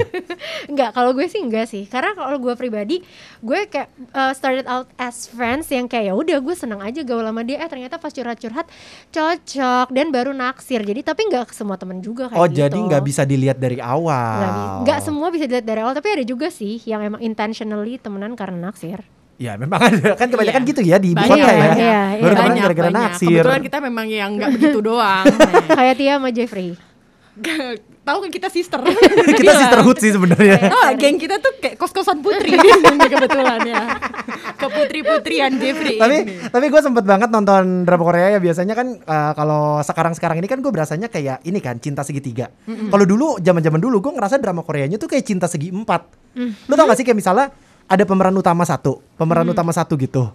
[0.66, 1.84] Enggak, kalau gue sih enggak sih.
[1.84, 3.02] Karena kalau gue pribadi,
[3.40, 7.22] gue kayak uh, started out as friends yang kayak ya udah gue seneng aja gaul
[7.22, 7.58] sama dia.
[7.58, 8.68] Eh ternyata pas curhat-curhat
[9.10, 10.80] cocok dan baru naksir.
[10.80, 12.62] Jadi tapi nggak ke semua temen juga kayak Oh, gitu.
[12.62, 14.84] jadi nggak bisa dilihat dari awal.
[14.84, 18.66] nggak semua bisa dilihat dari awal, tapi ada juga sih yang emang intentionally temenan karena
[18.66, 19.04] naksir.
[19.36, 20.70] Ya memang ada kan kebanyakan Iya.
[20.70, 21.64] gitu ya di ibu Banyak, kota ya.
[21.72, 22.20] Iya, Baru iya.
[22.20, 23.28] temenan banyak gara-gara naksir.
[23.34, 25.26] kebetulan kita memang yang nggak begitu doang
[25.80, 26.70] kayak Tia sama Jeffrey.
[28.10, 28.80] tahu kan kita sister
[29.40, 30.58] kita sisterhood sih sebenarnya.
[30.80, 33.84] Oh, geng kita tuh kayak kos-kosan putri kebetulan ya.
[34.56, 36.00] Ke putri-putrian Jeffrey.
[36.00, 36.34] tapi ini.
[36.50, 40.48] tapi gue sempet banget nonton drama Korea ya biasanya kan eh, kalau sekarang sekarang ini
[40.48, 42.50] kan gue berasanya kayak ini kan cinta segitiga.
[42.66, 46.02] Kalau dulu zaman zaman dulu gue ngerasa drama Koreanya tuh kayak cinta segi empat.
[46.70, 47.52] Lo tau gak sih kayak misalnya
[47.90, 50.30] ada pemeran utama satu, pemeran utama satu gitu.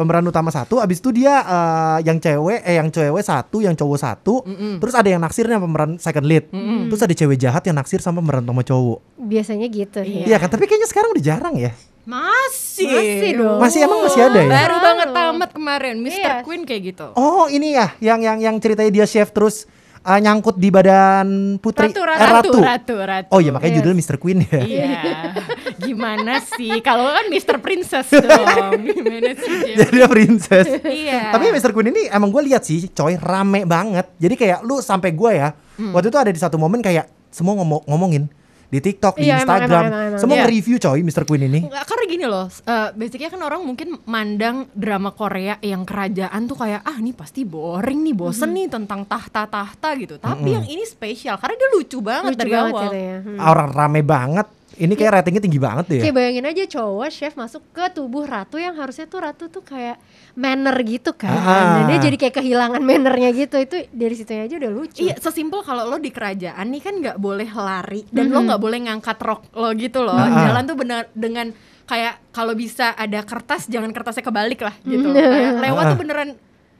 [0.00, 3.98] Pemeran utama satu, abis itu dia eh, yang cewek, eh yang cewek satu, yang cowok
[4.00, 4.40] satu,
[4.80, 6.48] terus ada yang naksirnya pemeran second lead,
[6.88, 9.20] terus ada cewek jahat yang naksir sama pemeran utama cowok.
[9.20, 10.00] Biasanya gitu.
[10.00, 10.24] Iya.
[10.24, 11.76] Iya kan, tapi kayaknya sekarang udah jarang ya.
[12.08, 12.88] Masih.
[12.88, 13.58] Masih dong.
[13.60, 14.48] Masih emang masih ada ya?
[14.48, 16.16] Baru banget tamat kemarin Mr.
[16.16, 16.32] Iya.
[16.48, 17.06] Queen kayak gitu.
[17.12, 19.68] Oh ini ya, yang yang yang ceritanya dia chef terus
[20.02, 22.50] uh, nyangkut di badan putri Ratu, eh, ratu, ratu.
[22.60, 23.28] ratu, ratu.
[23.30, 23.78] Oh iya makanya Yes.
[23.80, 24.16] judulnya Mr.
[24.16, 24.60] Queen ya.
[24.60, 25.00] Iya.
[25.84, 26.72] Gimana sih?
[26.80, 27.56] Kalau kan Mr.
[27.58, 28.80] Princess dong.
[28.80, 29.76] Gimana sih?
[29.76, 30.66] Jadi dia princess.
[30.80, 31.32] Iya.
[31.32, 31.70] Tapi Mr.
[31.70, 34.08] Queen ini emang gue lihat sih, coy rame banget.
[34.16, 35.96] Jadi kayak lu sampai gue ya, Hmm.
[35.96, 38.28] waktu itu ada di satu momen kayak semua ngomong ngomongin
[38.70, 40.20] di TikTok, di Iya, Instagram, emang, emang, emang.
[40.22, 40.42] semua Iya.
[40.46, 41.22] nge-review coy Mr.
[41.26, 41.60] Queen ini.
[41.66, 46.54] Nggak, karena gini loh, uh, basicnya kan orang mungkin mandang drama Korea yang kerajaan tuh
[46.54, 50.14] kayak ah ini pasti boring nih, bosen nih tentang tahta-tahta gitu.
[50.16, 52.90] Tapi yang ini spesial karena dia lucu banget Lucu dari banget awal.
[52.92, 53.16] ya.
[53.20, 53.38] Hmm.
[53.42, 54.46] Orang rame banget.
[54.80, 56.00] Ini kayak ratingnya tinggi banget deh.
[56.00, 60.00] Kayak bayangin aja cowok chef masuk ke tubuh ratu yang harusnya tuh ratu tuh kayak
[60.32, 61.36] manner gitu kan.
[61.36, 61.84] Ah.
[61.84, 63.60] Dan dia jadi kayak kehilangan mannernya gitu.
[63.60, 65.04] Itu dari situ aja udah lucu.
[65.04, 68.78] Iya, sesimpel kalau lo di kerajaan nih kan nggak boleh lari dan lo nggak boleh
[68.88, 70.16] ngangkat rok lo gitu loh.
[70.16, 70.48] Ah.
[70.48, 71.52] Jalan tuh benar dengan
[71.84, 75.12] kayak kalau bisa ada kertas jangan kertasnya kebalik lah gitu.
[75.12, 76.30] Kayak lewat tuh beneran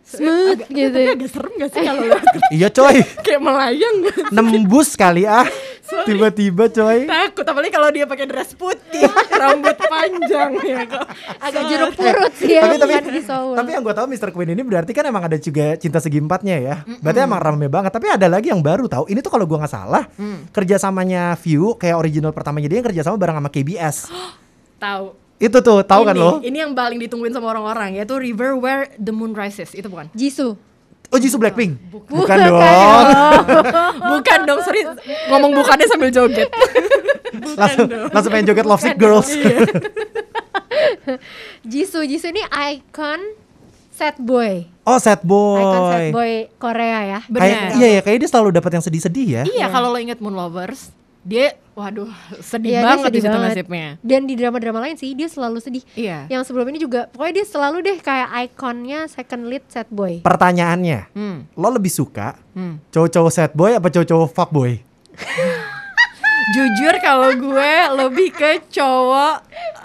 [0.00, 0.96] Smooth agak, gitu.
[0.96, 2.02] Tapi agak serem gak sih kalau?
[2.56, 3.96] Iya coy, kayak melayang
[4.34, 5.46] nembus kali ah.
[6.06, 7.04] Tiba-tiba coy.
[7.04, 9.04] Takut apalagi kalau dia pakai dress putih,
[9.42, 11.06] rambut panjang ya kok.
[11.38, 12.92] Agak jeruk purut sih ya tapi tapi
[13.28, 14.30] tapi yang gue tahu Mr.
[14.30, 16.74] Queen ini berarti kan emang ada juga cinta segi empatnya ya.
[17.00, 17.90] Berarti emang rame banget.
[17.90, 19.10] Tapi ada lagi yang baru tahu.
[19.10, 20.04] Ini tuh kalau gua nggak salah
[20.50, 23.96] kerjasamanya View kayak original pertamanya dia yang kerjasama bareng sama KBS.
[24.80, 25.06] Tahu.
[25.40, 26.30] Itu tuh tahu kan Ini- lo?
[26.44, 29.72] Ini yang paling ditungguin sama orang-orang yaitu River Where the Moon Rises.
[29.72, 30.12] Itu bukan?
[30.12, 30.56] Jisoo.
[31.10, 31.74] Oh Jisoo Blackpink.
[31.90, 32.38] Bukan, Bukan.
[32.38, 33.06] dong.
[34.14, 34.86] bukan dong, sorry.
[35.26, 36.46] Ngomong bukannya sambil joget.
[37.60, 39.26] langsung langsung pengen joget Love Sick Girls.
[41.66, 43.20] Jisoo, Jisoo ini icon
[43.90, 44.64] sad boy.
[44.86, 46.08] oh Sad Icon sad Boy.
[46.14, 47.20] boy Korea ya.
[47.26, 47.76] Kayak Benar.
[47.76, 49.42] iya ya kayak dia selalu dapat yang sedih-sedih ya.
[49.44, 52.08] Iya, kalau lo inget Moon Lovers, dia waduh
[52.40, 53.48] sedih dia banget sedih di situ banget.
[53.52, 53.86] nasibnya.
[54.00, 55.84] Dan di drama-drama lain sih dia selalu sedih.
[55.92, 56.28] Iya.
[56.28, 60.20] Yang sebelum ini juga pokoknya dia selalu deh kayak ikonnya second lead sad boy.
[60.20, 61.44] Pertanyaannya, Hmm.
[61.54, 62.80] lo lebih suka Hmm.
[62.88, 64.72] cowok-cowok sad boy apa cowok-cowok fuckboy?
[66.50, 69.36] Jujur kalau gue lebih ke cowok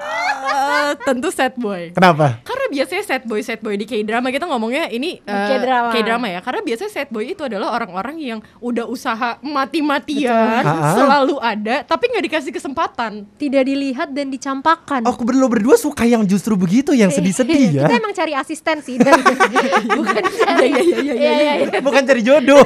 [0.01, 1.93] eh, tentu sad boy.
[1.93, 2.41] Kenapa?
[2.41, 5.93] Karena biasanya sad boy sad boy di K-drama kita ngomongnya ini eh, K-drama.
[5.93, 6.39] K-drama ya.
[6.41, 10.93] Karena biasanya sad boy itu adalah orang-orang yang udah usaha mati-matian, Betul.
[10.97, 13.29] selalu ada tapi nggak dikasih kesempatan.
[13.37, 15.05] Tidak dilihat dan dicampakkan.
[15.05, 17.85] Oh, aku lo berdua suka yang justru begitu, yang sedih-sedih ya.
[17.85, 19.21] Kita emang cari asisten sih dan
[20.01, 20.69] bukan cari.
[20.73, 21.79] Iya, iya, iya, iya, Iya, iya.
[21.83, 22.65] Bukan cari jodoh.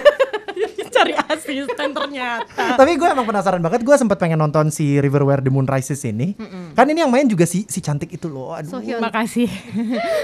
[0.99, 2.75] Cari asisten ternyata.
[2.75, 3.81] Tapi gue emang penasaran banget.
[3.81, 6.35] Gue sempat pengen nonton si River Where the Moon Rises ini.
[6.75, 8.51] Kan ini yang main juga si si cantik itu loh.
[8.51, 8.77] Aduh.
[8.77, 8.99] Sohyun.
[8.99, 9.47] Makasih.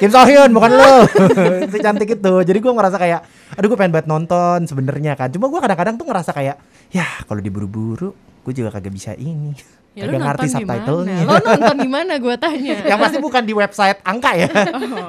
[0.04, 1.08] Kim So Hyun bukan lo.
[1.74, 2.34] si cantik itu.
[2.44, 3.22] Jadi gue ngerasa kayak,
[3.56, 5.32] aduh gue pengen banget nonton sebenarnya kan.
[5.32, 6.60] Cuma gue kadang-kadang tuh ngerasa kayak,
[6.92, 8.12] ya kalau diburu-buru,
[8.44, 9.56] gue juga kagak bisa ini.
[9.96, 11.18] Ya kagak ngerti subtitlenya.
[11.24, 12.84] Lo nonton di mana gue tanya.
[12.92, 14.52] yang pasti bukan di website angka ya.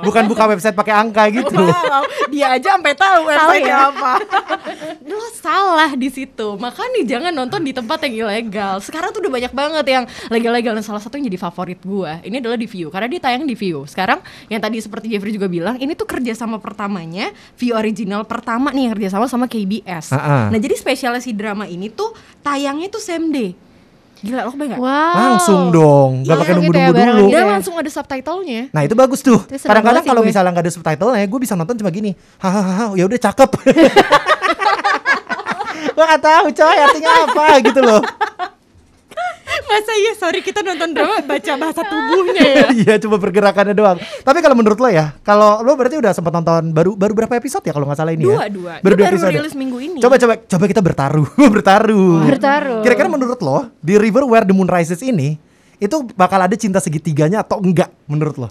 [0.07, 1.59] Bukan buka website pakai angka gitu.
[1.59, 3.91] Wow, dia aja sampai tahu website ya?
[3.91, 4.13] apa.
[5.11, 6.55] Lo salah di situ.
[6.55, 8.79] Makanya jangan nonton di tempat yang ilegal.
[8.79, 12.23] Sekarang tuh udah banyak banget yang legal-legal dan salah satu yang jadi favorit gua.
[12.23, 13.91] Ini adalah di View karena dia tayang di View.
[13.91, 18.87] Sekarang yang tadi seperti Jeffrey juga bilang, ini tuh kerjasama pertamanya View original pertama nih
[18.87, 20.15] yang kerjasama sama KBS.
[20.15, 20.55] Ah-ah.
[20.55, 22.15] Nah jadi spesialis si drama ini tuh
[22.47, 23.66] tayangnya tuh same day.
[24.17, 24.81] Gila lo kebayang?
[24.81, 25.15] Wow.
[25.15, 27.21] Langsung dong, nggak Iya, pakai gitu nunggu-nunggu ya, bareng dulu.
[27.23, 27.51] gitu Dan ya.
[27.53, 28.63] langsung ada subtitlenya.
[28.71, 29.41] Nah itu bagus tuh.
[29.45, 32.17] Kadang-kadang kalau misalnya nggak ada subtitlenya, gue bisa nonton cuma gini.
[32.37, 33.51] Hahaha, ya udah cakep.
[35.93, 38.01] gue nggak tahu coy artinya apa gitu loh.
[39.77, 42.67] Masa iya sorry kita nonton drama baca bahasa tubuhnya ya.
[42.81, 44.01] Iya cuma pergerakannya doang.
[44.01, 47.61] Tapi kalau menurut lo ya, kalau lo berarti udah sempat nonton baru baru berapa episode
[47.61, 48.49] ya kalau nggak salah ini Dua, ya?
[48.49, 48.73] dua.
[48.81, 49.33] Baru Dia dua baru episode.
[49.37, 49.99] rilis minggu ini.
[50.01, 52.17] Coba coba coba kita bertaruh, bertaruh.
[52.25, 52.81] Bertaruh.
[52.81, 55.37] Kira-kira menurut lo di River Where the Moon Rises ini
[55.77, 58.49] itu bakal ada cinta segitiganya atau enggak menurut lo?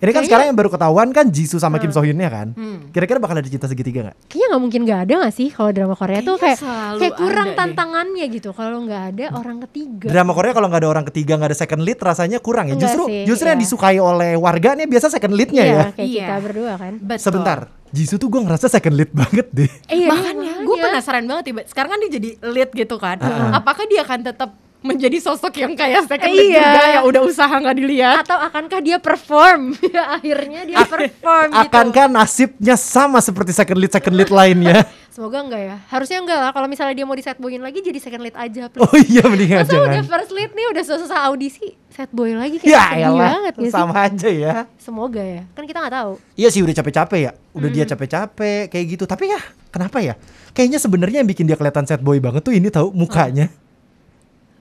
[0.00, 2.56] Ini kan Kayaknya- sekarang yang baru ketahuan kan Jisoo sama Kim So Hyunnya kan.
[2.56, 2.88] Hmm.
[2.88, 4.16] Kira-kira bakal ada cinta segitiga nggak?
[4.26, 7.14] Kayaknya nggak mungkin nggak ada nggak sih kalau drama Korea tuh Kayaknya kayak selalu kayak
[7.14, 7.58] kurang ada deh.
[7.60, 8.50] tantangannya gitu.
[8.50, 10.08] Kalau nggak ada orang ketiga.
[10.08, 12.74] Drama Korea kalau nggak ada orang ketiga nggak ada second lead rasanya kurang ya.
[12.74, 13.64] Enggak Justru sih, justru yang iya.
[13.68, 15.84] disukai oleh warga nih biasa second leadnya Iya, ya.
[15.92, 16.24] kayak Iya.
[16.24, 16.92] kita berdua kan.
[16.96, 17.20] Betul.
[17.20, 17.58] Sebentar,
[17.90, 19.70] Jisoo tuh gue ngerasa second lead banget deh.
[19.86, 23.20] Iya, Makanya gue penasaran banget tiba sekarang kan dia jadi lead gitu kan.
[23.20, 23.52] Ah.
[23.54, 26.62] Apakah dia akan tetap menjadi sosok yang kayak second lead Iya.
[26.62, 28.16] juga yang udah usaha nggak dilihat?
[28.22, 29.76] Atau akankah dia perform?
[29.90, 31.60] Ya, akhirnya dia perform gitu.
[31.60, 34.86] Akankah nasibnya sama seperti second lead second lead lainnya?
[35.10, 35.76] Semoga enggak ya.
[35.86, 36.50] Harusnya enggak lah.
[36.50, 38.62] Kalau misalnya dia mau di set boyin lagi jadi second lead aja.
[38.66, 38.80] please.
[38.80, 40.04] Oh iya mendingan Masa udah jangan.
[40.06, 43.70] first lead nih udah susah audisi set boy lagi kayak Ya sedih elah, banget sih?
[43.70, 44.54] sama aja ya.
[44.76, 45.42] Semoga ya.
[45.50, 46.12] Kan kita nggak tahu.
[46.34, 47.32] Iya sih udah capek-capek ya.
[47.50, 47.90] Udah dia Hmm.
[47.92, 49.04] capek-capek kayak gitu.
[49.04, 50.14] Tapi ya kenapa ya?
[50.50, 53.50] Kayaknya sebenarnya yang bikin dia kelihatan sad boy banget tuh ini tahu mukanya.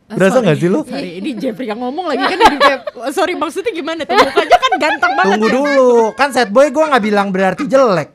[0.09, 0.81] Berasa nggak sih lo?
[0.81, 2.81] Sorry, ini Jeffrey yang ngomong lagi kan kayak
[3.17, 5.37] sorry maksudnya gimana tuh mukanya kan ganteng banget.
[5.37, 5.53] Tunggu ya.
[5.53, 5.91] dulu.
[6.17, 8.09] Kan sad boy gue nggak bilang berarti jelek.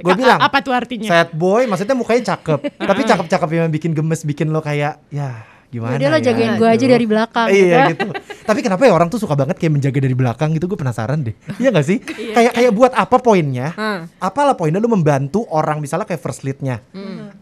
[0.00, 1.10] Gue bilang apa tuh artinya?
[1.10, 2.58] sad boy maksudnya mukanya cakep.
[2.90, 6.66] Tapi cakep-cakep yang bikin gemes bikin lo kayak ya gimana Udah lo ya, jagain gue
[6.66, 6.94] aja gitu.
[6.94, 7.46] dari belakang.
[7.50, 8.06] Iya gitu.
[8.06, 8.08] gitu.
[8.42, 10.66] Tapi kenapa ya orang tuh suka banget kayak menjaga dari belakang gitu?
[10.70, 11.34] Gue penasaran deh.
[11.62, 11.98] Iya gak sih?
[12.06, 13.70] kayak kayak buat apa poinnya?
[13.74, 14.06] Hmm.
[14.18, 16.82] Apalah poinnya lu membantu orang misalnya kayak first leadnya.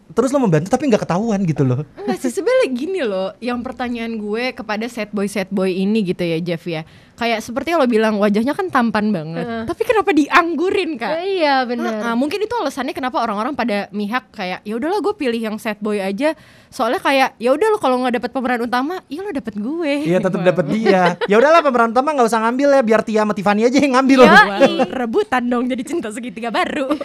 [0.09, 1.85] Terus lu membantu tapi nggak ketahuan gitu loh.
[2.01, 6.25] Enggak sih sebenarnya gini loh, yang pertanyaan gue kepada set boy set boy ini gitu
[6.25, 6.88] ya Jeff ya.
[7.18, 9.44] Kayak seperti lo bilang wajahnya kan tampan banget.
[9.68, 11.12] Tapi kenapa dianggurin kak?
[11.29, 11.92] iya benar.
[12.01, 15.61] Ah, ah, mungkin itu alasannya kenapa orang-orang pada mihak kayak ya udahlah gue pilih yang
[15.61, 16.33] set boy aja.
[16.73, 19.92] Soalnya kayak ya udah lo kalau nggak dapet pemeran utama, ya lo dapet gue.
[20.09, 21.21] Iya tetap dapat dia.
[21.29, 24.18] Ya udahlah pemeran utama nggak usah ngambil ya biar Tia sama Tiffany aja yang ngambil.
[24.25, 24.33] Ya.
[24.33, 26.97] Wow, rebutan dong jadi cinta segitiga baru.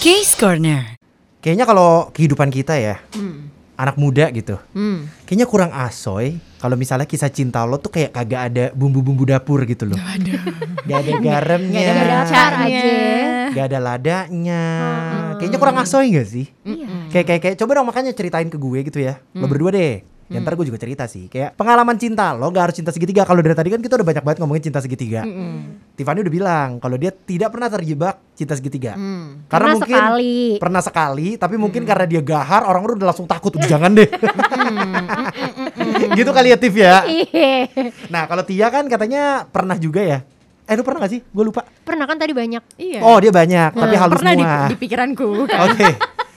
[0.00, 1.03] Case Corner.
[1.44, 3.04] Kayaknya kalau kehidupan kita ya,
[3.76, 4.56] anak muda gitu.
[4.72, 5.12] Hmm.
[5.28, 9.92] Kayaknya kurang asoy kalau misalnya kisah cinta lo tuh kayak kagak ada bumbu-bumbu dapur gitu
[9.92, 10.00] loh.
[10.88, 11.80] Gak ada garamnya.
[11.80, 12.92] Gak ada acar aja.
[13.52, 14.62] Gak ada ladanya.
[15.36, 16.48] Kayaknya kurang asoy gak sih?
[16.64, 17.12] Iya.
[17.12, 19.20] Kayak kayak kayak coba dong makanya ceritain ke gue gitu ya.
[19.36, 20.00] Lo berdua deh.
[20.32, 21.28] Ya ntar gue juga cerita sih.
[21.28, 23.28] Kayak pengalaman cinta Lo gak harus cinta segitiga.
[23.28, 25.20] Kalau dari tadi kan kita udah banyak banget ngomongin cinta segitiga.
[25.94, 28.96] Tiffany udah bilang Kalau dia tidak pernah terjebak cinta segitiga.
[28.96, 30.36] Karena Pernah mungkin sekali.
[30.56, 34.08] Pernah sekali Tapi mungkin karena dia gahar Orang udah langsung takut Udah jangan deh.
[36.18, 37.04] Gitu kali ya Tiff ya?
[37.14, 37.68] Iya.
[38.10, 40.18] Nah kalau Tia kan katanya pernah juga ya?
[40.64, 41.20] Eh lu pernah gak sih?
[41.20, 41.60] Gue lupa.
[41.84, 42.80] Pernah kan tadi banyak.
[42.80, 43.04] Iya.
[43.04, 44.68] Oh dia banyak Tapi halus pernah di, semua.
[44.72, 45.28] di pikiranku.
[45.68, 45.88] Oke.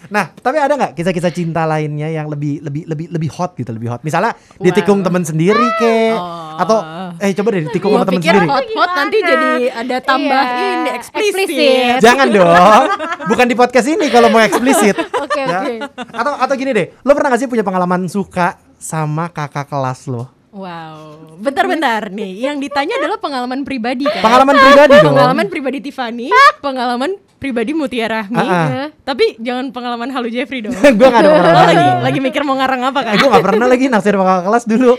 [0.08, 3.90] Nah, tapi ada nggak kisah-kisah cinta lainnya yang lebih lebih lebih lebih hot gitu, lebih
[3.90, 4.02] hot.
[4.02, 6.58] Misalnya ditikung teman sendiri ke Oh.
[6.58, 6.78] atau
[7.16, 8.48] eh coba deh ditikung sama teman pikir sendiri.
[8.48, 9.30] hot-hot nanti Gimana?
[9.30, 11.36] jadi ada tambah Iya, ini eksplisit.
[11.38, 11.98] eksplisit.
[12.00, 12.84] Jangan dong.
[13.28, 14.96] Bukan di podcast ini kalau mau eksplisit.
[15.24, 15.62] Oke Ya.
[15.62, 15.74] oke.
[16.10, 20.34] Atau atau gini deh, lo pernah gak sih punya pengalaman suka sama kakak kelas lo?
[20.50, 22.42] Wow, bentar-bentar nih.
[22.44, 24.20] Yang ditanya adalah pengalaman pribadi kan?
[24.20, 25.14] Pengalaman pribadi dong.
[25.14, 28.38] Pengalaman pribadi Tiffany, pengalaman pribadi Mutia Rahmi.
[28.38, 28.88] Ah, ah.
[29.02, 30.74] Tapi jangan pengalaman halu Jeffrey dong.
[31.00, 32.20] gue gak ada pengalaman lagi lagi.
[32.20, 33.14] mikir mau ngarang apa kan?
[33.16, 34.94] gue gak pernah lagi naksir sama kakak kelas dulu.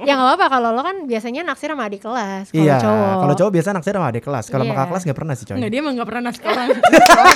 [0.00, 2.48] Ya nggak apa-apa kalau lo kan biasanya naksir sama adik kelas.
[2.48, 3.14] Kalau iya, cowok.
[3.20, 4.44] kalau cowok biasa naksir sama adik kelas.
[4.48, 4.78] Kalau sama Iya.
[4.80, 5.54] kakak kelas gak pernah sih coy.
[5.60, 6.68] Enggak dia emang gak pernah naskah orang.
[6.72, 7.34] Nggak pernah,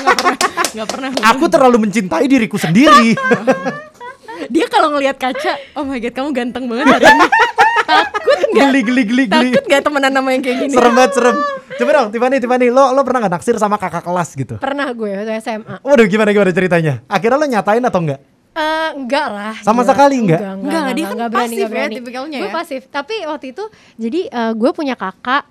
[0.73, 1.11] nggak pernah.
[1.29, 3.13] Aku terlalu mencintai diriku sendiri.
[4.45, 7.27] Dia kalau ngelihat kaca, oh my god kamu ganteng banget hari ini.
[7.85, 8.69] Takut nggak?
[8.69, 9.49] geli geli geli geli.
[9.53, 10.75] Takut gak temenan sama yang kayak gini?
[10.75, 11.37] Serem banget serem.
[11.75, 14.55] Coba dong Tiffany Tiffany lo lo pernah gak naksir sama kakak kelas gitu?
[14.59, 15.77] Pernah gue waktu SMA.
[15.83, 17.03] Waduh gimana gimana ceritanya?
[17.07, 18.21] Akhirnya lo nyatain atau enggak?
[18.55, 19.55] Eh, enggak lah.
[19.67, 19.91] Sama gila.
[19.91, 20.41] sekali enggak?
[20.41, 21.95] Enggak, dia kan berani, pasif enggak ya, berani.
[21.99, 22.55] tipikalnya Gue ya.
[22.55, 22.83] pasif.
[22.87, 23.65] Tapi waktu itu
[23.99, 25.43] jadi eh, gue punya kakak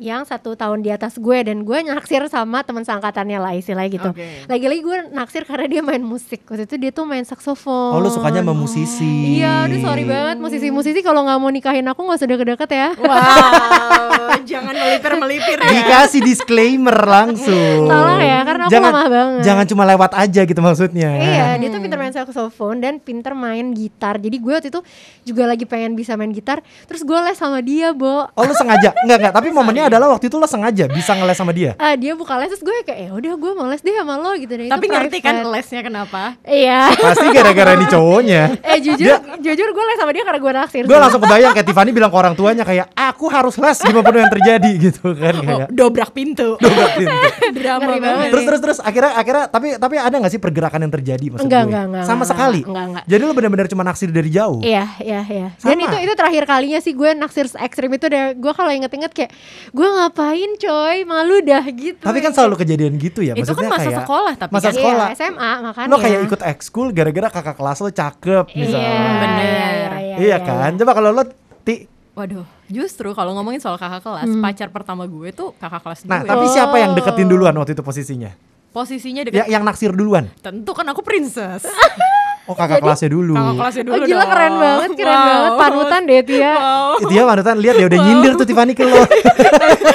[0.00, 4.10] yang satu tahun di atas gue dan gue naksir sama teman seangkatannya lah istilahnya gitu.
[4.10, 4.48] Oke.
[4.48, 6.44] Lagi-lagi gue naksir karena dia main musik.
[6.48, 7.94] Waktu itu dia tuh main saksofon.
[7.94, 9.38] Oh lo sukanya sama musisi.
[9.38, 12.88] Iya, aduh sorry banget musisi-musisi kalau nggak mau nikahin aku nggak usah deket-deket ya.
[12.98, 15.70] Wow, jangan melipir-melipir ya.
[15.70, 17.86] Dikasih disclaimer langsung.
[17.86, 19.42] Salah ya, karena aku jangan, lemah banget.
[19.46, 21.10] Jangan cuma lewat aja gitu maksudnya.
[21.14, 24.18] Iya, dia tuh pinter main saxophone dan pinter main gitar.
[24.18, 24.80] Jadi gue waktu itu
[25.22, 26.64] juga lagi pengen bisa main gitar.
[26.90, 28.26] Terus gue les sama dia, Bo.
[28.32, 28.90] Oh lo sengaja?
[29.04, 31.76] Enggak enggak, tapi momennya adalah waktu itu lo sengaja bisa ngeles sama dia.
[31.76, 34.32] Ah, dia buka les terus gue kayak ya udah gue mau les deh sama lo
[34.34, 34.66] gitu deh.
[34.66, 36.22] Tapi Itu ngerti kan lesnya kenapa?
[36.42, 36.88] Iya.
[36.92, 38.42] Pasti gara-gara ini cowoknya.
[38.72, 40.82] eh jujur, jujur gue les sama dia karena gue naksir.
[40.82, 44.18] Gue langsung kebayang kayak Tiffany bilang ke orang tuanya kayak aku harus les gimana pun
[44.18, 45.68] yang terjadi gitu kan Oh, kayak.
[45.70, 46.56] dobrak pintu.
[46.62, 47.16] Dobrak pintu.
[47.52, 48.02] Drama Ngeri banget.
[48.02, 48.30] banget.
[48.30, 51.60] Terus terus terus akhirnya akhirnya tapi tapi ada nggak sih pergerakan yang terjadi maksud Enggak,
[51.60, 51.68] gue?
[51.68, 52.60] enggak, enggak, Sama enggak, sekali.
[52.62, 53.04] enggak, enggak.
[53.04, 54.58] Jadi lo benar-benar cuma naksir dari jauh.
[54.60, 55.48] Iya, iya, iya.
[55.56, 55.84] Dan Sama.
[55.84, 58.34] itu itu terakhir kalinya sih gue naksir ekstrim itu deh.
[58.34, 59.30] Gue kalau inget-inget kayak
[59.72, 61.98] gue ngapain coy, malu dah gitu.
[61.98, 63.32] Tapi kan selalu kejadian gitu ya.
[63.32, 64.74] Itu kan Maksudnya masa kayak sekolah tapi masa kan.
[64.76, 65.06] sekolah.
[65.06, 65.88] Iya, SMA makanya.
[65.88, 68.84] Lo kayak ikut ekskul gara-gara kakak kelas lo cakep misalnya.
[68.84, 69.40] Iya, Bener.
[69.40, 70.70] iya, iya, Iya kan?
[70.76, 71.22] Coba kalau lo
[71.62, 76.20] ti Waduh, justru kalau ngomongin soal kakak kelas, pacar pertama gue tuh kakak kelas Nah,
[76.20, 76.28] gue.
[76.28, 78.28] tapi siapa yang deketin duluan waktu itu posisinya?
[78.68, 79.46] Posisinya Ya, deket.
[79.48, 80.28] yang naksir duluan.
[80.38, 81.64] Tentu kan aku princess.
[82.42, 83.32] Oh, kakak kelasnya dulu.
[83.32, 84.28] kakak kelasnya dulu Oh gila dong.
[84.28, 85.26] keren banget, keren Wow.
[85.28, 86.52] banget panutan deh Tia.
[86.52, 86.90] Wow.
[86.98, 88.98] Itu ya panutan lihat ya udah nyindir tuh Tiffany ke lo.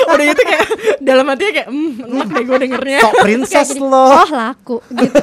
[0.08, 0.66] Udah gitu kayak
[1.00, 3.00] dalam hatinya kayak, hmm, enak deh gue dengernya.
[3.02, 4.06] Sok princess lo.
[4.16, 5.20] Oh laku gitu.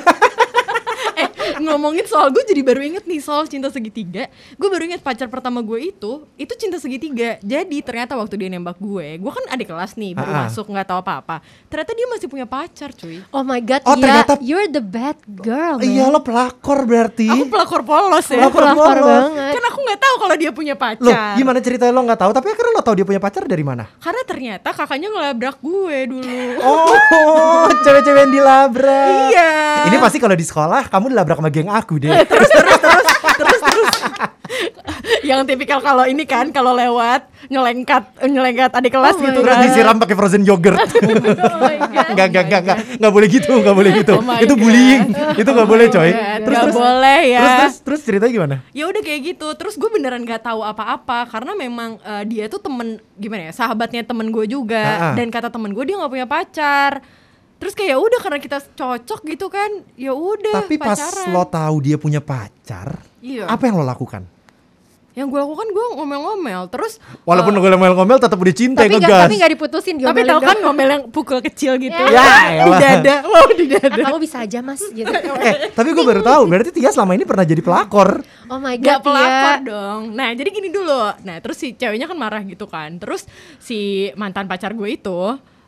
[1.15, 1.29] eh
[1.61, 5.61] ngomongin soal gue jadi baru inget nih soal cinta segitiga gue baru inget pacar pertama
[5.61, 9.95] gue itu itu cinta segitiga jadi ternyata waktu dia nembak gue gue kan adik kelas
[9.95, 10.43] nih baru Ah, ah.
[10.45, 13.95] masuk nggak tahu apa apa ternyata dia masih punya pacar cuy Oh my god, Oh,
[13.95, 15.85] ternyata- you're the bad girl, man.
[15.85, 17.29] Iya lo pelakor berarti.
[17.29, 19.07] aku pelakor polos ya Pelakor Pelakor polos.
[19.07, 19.53] banget.
[19.53, 22.31] kan aku nggak tahu kalau dia punya pacar Loh, gimana ceritanya lo nggak tahu?
[22.33, 23.85] Tapi akhirnya lo tahu dia punya pacar dari mana?
[23.97, 29.31] karena ternyata kakaknya ngelabrak gue dulu Oh, cewek-cewek yang dilabrak.
[29.31, 29.53] iya
[29.85, 32.11] Ini pasti kalau di sekolah kamu dilabrak sama geng aku deh.
[32.31, 33.91] terus terus terus terus terus
[35.23, 39.97] yang tipikal kalau ini kan kalau lewat nyelengkat nyelengkat adik kelas gitu Terus kan disiram
[39.97, 40.77] pakai frozen yogurt.
[41.35, 42.07] Oh my god.
[42.15, 42.79] Enggak, enggak, enggak, enggak.
[42.95, 44.13] Enggak boleh gitu, enggak boleh gitu.
[44.15, 44.61] Oh my itu God.
[44.61, 45.03] bullying.
[45.35, 46.11] Itu enggak boleh, coy.
[46.11, 48.57] God, Terus nggak terus boleh ya Terus terus terus ceritanya gimana?
[48.71, 52.61] ya udah kayak gitu terus gue beneran nggak tahu apa-apa karena memang eh, dia tuh
[52.61, 55.15] temen gimana ya sahabatnya temen gue juga Ah, ah.
[55.15, 57.01] dan kata temen gue dia nggak punya pacar
[57.57, 61.31] terus kayak ya udah karena kita cocok gitu kan ya udah Tapi pas pacaran.
[61.31, 63.47] lo tahu dia punya pacar, Iya.
[63.47, 64.27] apa yang lo lakukan?
[65.15, 69.23] yang gue lakukan gue ngomel-ngomel terus Walaupun gue ngomel-ngomel tetap udah cinta Tapi nggak ngegas.
[69.23, 72.81] tapi nggak diputusin tapi tau kan ngomel yang pukul kecil gitu Ya, di elah.
[72.83, 75.07] dada wow di dada kamu bisa aja mas gitu.
[75.47, 78.27] eh, tapi gue baru tahu berarti Tia selama ini pernah jadi pelakor.
[78.51, 79.63] Oh my Gak god, pelakor Tia.
[79.63, 83.23] dong Nah jadi gini dulu Nah terus si ceweknya kan marah gitu kan Terus
[83.57, 83.79] si
[84.15, 85.21] mantan pacar gue itu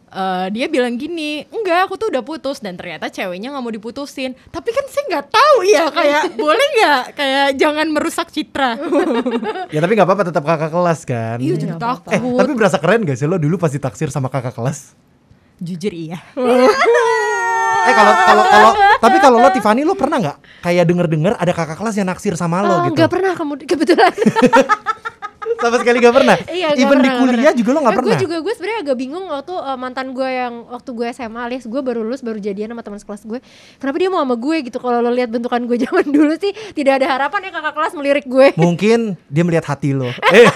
[0.08, 4.32] eh, dia bilang gini, enggak aku tuh udah putus dan ternyata ceweknya nggak mau diputusin.
[4.46, 8.74] Tapi kan saya nggak tahu ya kayak boleh nggak kayak jangan merusak citra.
[9.74, 11.36] Ya tapi nggak apa-apa tetap kakak kelas kan.
[11.38, 12.12] Iya jadi takut.
[12.12, 14.94] Eh, tapi berasa keren gak sih lo dulu pas ditaksir sama kakak kelas?
[15.58, 16.20] Jujur iya.
[17.86, 21.78] Eh kalau kalau kalau tapi kalau lo Tiffany lo pernah nggak kayak denger-denger ada kakak
[21.78, 22.98] kelas yang naksir sama lo Oh, gitu?
[22.98, 24.10] nggak pernah kamu kebetulan.
[25.56, 26.36] Sama sekali gak pernah.
[26.48, 27.54] Iya, nggak Even di pernah, nggak kuliah pernah.
[27.54, 28.10] juga lo nggak Eh, pernah.
[28.10, 31.64] Gue juga gue sebenarnya agak bingung waktu uh, mantan gue yang waktu gue SMA alias
[31.64, 33.38] gue baru lulus baru jadian sama teman sekelas gue.
[33.76, 34.78] Kenapa dia mau sama gue gitu?
[34.78, 38.26] Kalau lo lihat bentukan gue zaman dulu sih tidak ada harapan ya kakak kelas melirik
[38.26, 38.46] gue.
[38.58, 40.08] Mungkin dia melihat hati lo.
[40.08, 40.46] Eh,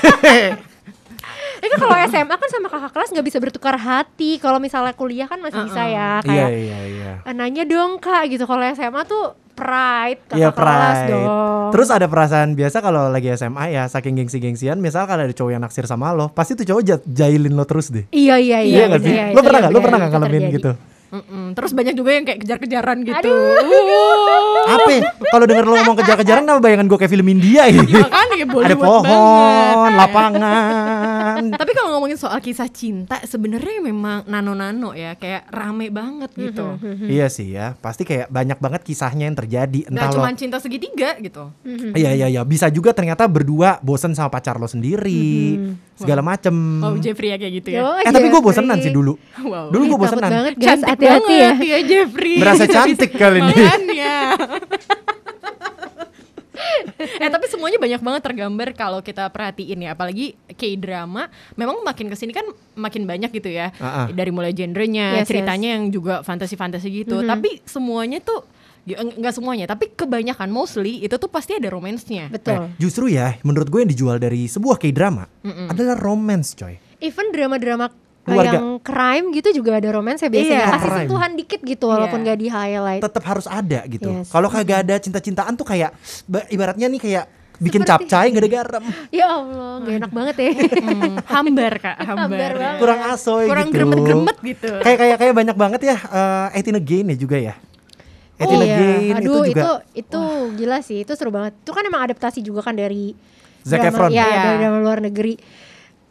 [1.61, 4.37] Tapi kalau SMA kan sama kakak kelas nggak bisa bertukar hati.
[4.37, 6.11] Kalau misalnya kuliah kan masih bisa ya.
[6.19, 7.13] Iya Kayak iya iya.
[7.21, 8.45] "Eh, nanya dong kak gitu.
[8.45, 11.11] Kalau SMA tuh pride kakak Iya kelas pride.
[11.13, 11.27] dong.
[11.71, 15.61] Terus ada perasaan biasa kalau lagi SMA ya saking gengsi-gengsian misal kalau ada cowok yang
[15.61, 18.09] naksir sama lo, pasti tuh cowok ja- jailin lo terus deh.
[18.11, 18.89] iya iya iya.
[18.89, 18.97] iya,
[19.31, 19.71] lo pernah iya, nggak?
[19.71, 20.57] Lo benar, pernah nggak itu ngalamin terjadi.
[20.57, 20.71] gitu?
[21.11, 21.59] Mm-mm.
[21.59, 23.31] Terus banyak juga yang kayak kejar-kejaran gitu.
[24.75, 24.89] Apa?
[24.95, 25.01] ya?
[25.11, 27.83] Kalau denger lo ngomong kejar-kejaran nama bayangan gue kayak film India ini.
[27.83, 29.99] Makanya kayak ada Bollywood pohon, banget.
[29.99, 31.43] lapangan.
[31.61, 36.79] Tapi kalau ngomongin soal kisah cinta sebenarnya memang nano-nano ya, kayak rame banget gitu.
[37.11, 39.91] iya sih ya, pasti kayak banyak banget kisahnya yang terjadi.
[39.91, 41.51] Gak Entah lo cuma cinta segitiga gitu.
[41.99, 45.59] Iya iya iya, bisa juga ternyata berdua bosen sama pacar lo sendiri,
[46.01, 46.55] segala macem.
[46.81, 47.81] Oh Jeffrey ya kayak gitu ya.
[47.85, 49.21] Yo, eh tapi gue bosenan sih dulu.
[49.45, 49.69] Wow.
[49.69, 50.31] Dulu gue Takut bosenan.
[50.33, 51.51] banget guys, Cantik hati-hati ya.
[51.53, 52.35] banget ya Jeffrey.
[52.41, 53.53] Berasa cantik kali ini.
[53.53, 54.17] Makanya.
[57.01, 62.17] eh tapi semuanya banyak banget tergambar kalau kita perhatiin ya apalagi K-drama memang makin ke
[62.17, 62.45] sini kan
[62.77, 64.09] makin banyak gitu ya ah.
[64.13, 68.45] dari mulai genrenya Yes, ceritanya yang juga fantasi-fantasi gitu tapi semuanya tuh
[68.93, 72.67] enggak semuanya tapi kebanyakan mostly itu tuh pasti ada romansnya Betul.
[72.67, 75.27] Eh, justru ya, menurut gue yang dijual dari sebuah K-drama
[75.67, 76.79] adalah romance, coy.
[76.99, 77.89] Even drama-drama
[78.21, 78.53] Keluarga.
[78.55, 80.61] yang crime gitu juga ada romance ya biasanya.
[80.61, 81.01] Iya, Kasih crime.
[81.03, 82.27] sentuhan dikit gitu walaupun Iya.
[82.27, 83.03] gak di highlight.
[83.03, 84.11] Tetap harus ada gitu.
[84.13, 84.29] Yes.
[84.29, 85.91] Kalau kagak ada cinta-cintaan tuh kayak
[86.25, 87.25] ba- ibaratnya nih kayak
[87.57, 88.83] bikin Seperti- capcay gak ada garam.
[89.11, 90.49] Ya Allah, gak enak banget ya.
[90.53, 92.79] Hmm, hambar kak hambar, Hambar banget.
[92.79, 93.75] Kurang asoy kurang gitu.
[93.75, 97.55] gremet-gremet gitu Kayak kayak kayak banyak banget ya uh, 18 Again ya juga ya.
[98.41, 98.77] 18 iya.
[98.97, 100.21] Again Aduh, itu juga itu itu
[100.57, 101.53] gila sih, itu seru banget.
[101.61, 103.13] Itu kan emang adaptasi juga kan dari
[103.61, 104.11] Zac drama, Efron.
[104.11, 104.41] ya, Iya.
[104.43, 105.37] dari drama luar negeri.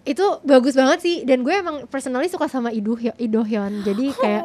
[0.05, 3.81] Itu bagus banget sih dan gue emang personally suka sama Ido Ido Hyun.
[3.81, 4.43] Jadi kayak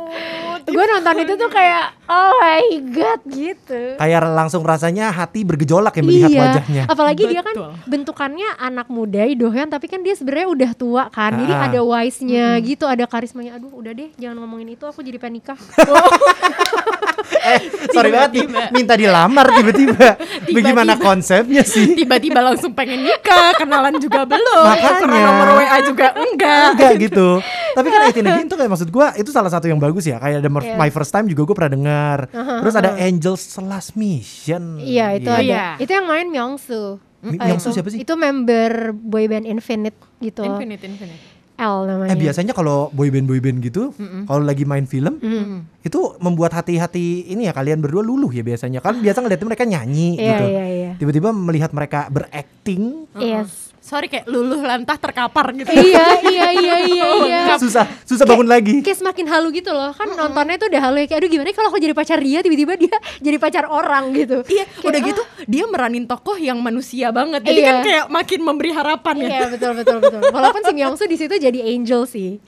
[0.64, 3.80] gue nonton itu tuh kayak oh my god gitu.
[4.00, 6.40] kayak langsung rasanya hati bergejolak ya melihat iya.
[6.40, 6.82] wajahnya.
[6.88, 7.72] Apalagi dia kan Betul.
[7.88, 11.36] bentukannya anak muda Idohyun tapi kan dia sebenarnya udah tua kan.
[11.36, 11.66] Jadi Ah.
[11.70, 13.56] ada wise-nya gitu, ada karismanya.
[13.56, 15.58] Aduh, udah deh jangan ngomongin itu aku jadi pengen nikah.
[17.54, 17.60] eh,
[17.92, 20.16] sorry banget nih, minta dilamar tiba-tiba.
[20.50, 21.94] Bagaimana konsepnya sih?
[21.94, 25.22] tiba-tiba langsung pengen nikah kenalan juga belum Makanya.
[25.24, 27.28] Nomor WA juga enggak Enggak gitu.
[27.74, 30.16] Tapi kan 18 Again tuh kayak maksud gua itu salah satu yang bagus ya.
[30.16, 30.74] Kayak ada Iya.
[30.74, 32.18] My First Time juga gue pernah dengar.
[32.32, 34.78] Terus ada Angel's Last Mission.
[34.78, 35.30] iya, itu Gitu.
[35.30, 35.42] ada.
[35.42, 35.66] Iya.
[35.76, 36.96] Itu yang main Myungsu.
[37.20, 37.98] Mi- Eh, Myungsu itu- siapa sih?
[37.98, 40.44] Itu member boyband Infinite gitu.
[40.44, 41.22] infinite infinite
[41.54, 42.10] L namanya.
[42.10, 45.22] Eh biasanya kalau boyband boyband gitu, kalau lagi main film,
[45.80, 48.78] itu membuat hati-hati ini ya kalian berdua luluh ya biasanya.
[48.78, 50.44] Kan biasa ngeliatin mereka nyanyi Iya, gitu.
[50.48, 50.90] iya, iya.
[50.96, 53.70] Tiba-tiba melihat mereka berakting, Yes.
[53.84, 57.40] Sorry kayak luluh lantah terkapar gitu iya, iya, iya, iya, iya.
[57.60, 58.80] susah susah bangun lagi.
[58.80, 61.68] Kayak semakin halu gitu loh kan nontonnya tuh udah halu ya kayak aduh gimana kalau
[61.68, 62.96] aku jadi pacar dia tiba-tiba dia
[63.28, 67.44] jadi pacar orang gitu Iya, Kayak, udah ah, gitu dia meranin tokoh yang manusia banget.
[67.44, 67.68] Jadi Iya.
[67.68, 69.28] kan kayak makin memberi harapan ya.
[69.28, 70.20] Iya betul betul betul.
[70.34, 72.40] Walaupun si Myungsu di situ jadi angel sih.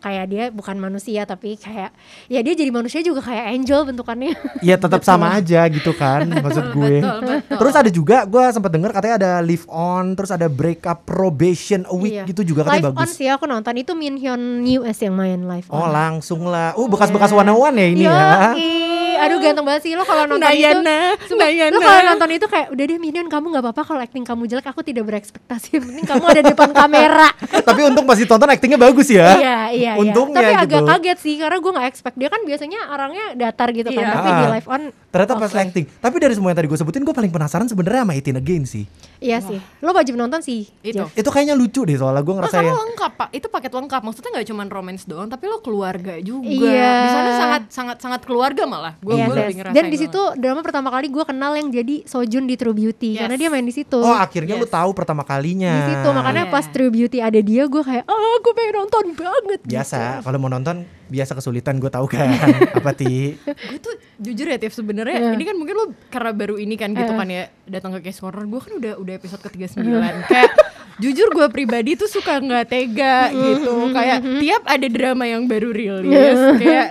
[0.00, 1.92] Kayak dia bukan manusia tapi kayak
[2.26, 4.32] ya dia jadi manusia juga kayak angel bentukannya.
[4.60, 7.00] Ya tetap sama aja gitu kan maksud gue.
[7.00, 7.56] Betul, betul.
[7.56, 11.84] Terus ada juga gue sempat dengar katanya ada live on, terus ada break up probation
[11.84, 12.24] a week Iya.
[12.26, 13.14] gitu juga live katanya on bagus.
[13.14, 15.76] sih aku nonton itu Min Hyun News yang main live on.
[15.76, 16.72] Oh langsung lah.
[16.72, 18.16] Uh bekas-bekas one one ya ini ya.
[18.52, 18.89] Yoi.
[19.22, 21.28] Aduh ganteng banget sih lo kalau nonton Nayana, itu.
[21.28, 21.72] Sumpah, Nayana.
[21.72, 24.66] Lo kalau nonton itu kayak udah deh Minion kamu nggak apa-apa kalau acting kamu jelek
[24.66, 25.68] aku tidak berekspektasi.
[25.72, 27.28] Yang penting kamu ada di depan kamera.
[27.68, 29.28] Tapi untung pas ditonton actingnya bagus ya.
[29.34, 30.48] Iya iya Untungnya iya.
[30.56, 30.76] Tapi gitu.
[30.76, 34.00] agak kaget sih karena gue nggak expect dia kan biasanya orangnya datar gitu kan.
[34.00, 34.12] Iya.
[34.12, 34.50] Tapi di Ah.
[34.50, 35.58] live on Ternyata pas oke.
[35.60, 35.84] acting.
[35.90, 38.84] Tapi dari semua yang tadi gue sebutin gue paling penasaran sebenarnya sama Itin Again sih.
[39.18, 39.58] Iya sih.
[39.78, 40.70] Lo wajib nonton sih.
[40.80, 41.02] Itu.
[41.02, 41.10] Jeff.
[41.12, 42.78] Itu kayaknya lucu deh soalnya gue Oh, ngerasa karena ya.
[42.78, 44.00] lengkap pak, itu paket lengkap.
[44.00, 46.46] Maksudnya nggak cuma romance doang, tapi lo keluarga juga.
[46.46, 46.92] Iya.
[46.96, 48.94] Di sana sangat sangat sangat keluarga malah.
[48.98, 49.34] Gue gue yes.
[49.34, 52.72] lebih ngerasain Dan di situ drama pertama kali gue kenal yang jadi Sojun di True
[52.72, 53.20] Beauty Yes.
[53.20, 53.98] karena dia main di situ.
[53.98, 54.72] Oh akhirnya lu Yes.
[54.72, 55.72] tahu pertama kalinya.
[55.72, 56.52] di situ makanya Iya.
[56.52, 60.24] pas True Beauty ada dia gue kayak oh gue pengen nonton banget biasa gitu.
[60.24, 62.30] kalau mau nonton biasa kesulitan gue tahu kan
[62.78, 66.74] apa ti gue tuh jujur ya Tiff sebenarnya ini kan mungkin lo karena baru ini
[66.74, 69.90] kan gitu kan ya datang ke case corner gue kan udah udah episode ke 39
[70.30, 70.52] kayak
[70.98, 76.38] jujur gue pribadi tuh suka nggak tega gitu kayak tiap ada drama yang baru rilis
[76.60, 76.88] kayak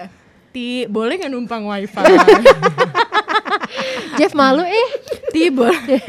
[0.49, 1.99] Ti boleh nggak numpang wifi?
[4.19, 4.89] Jeff malu eh.
[5.29, 6.01] Ti boleh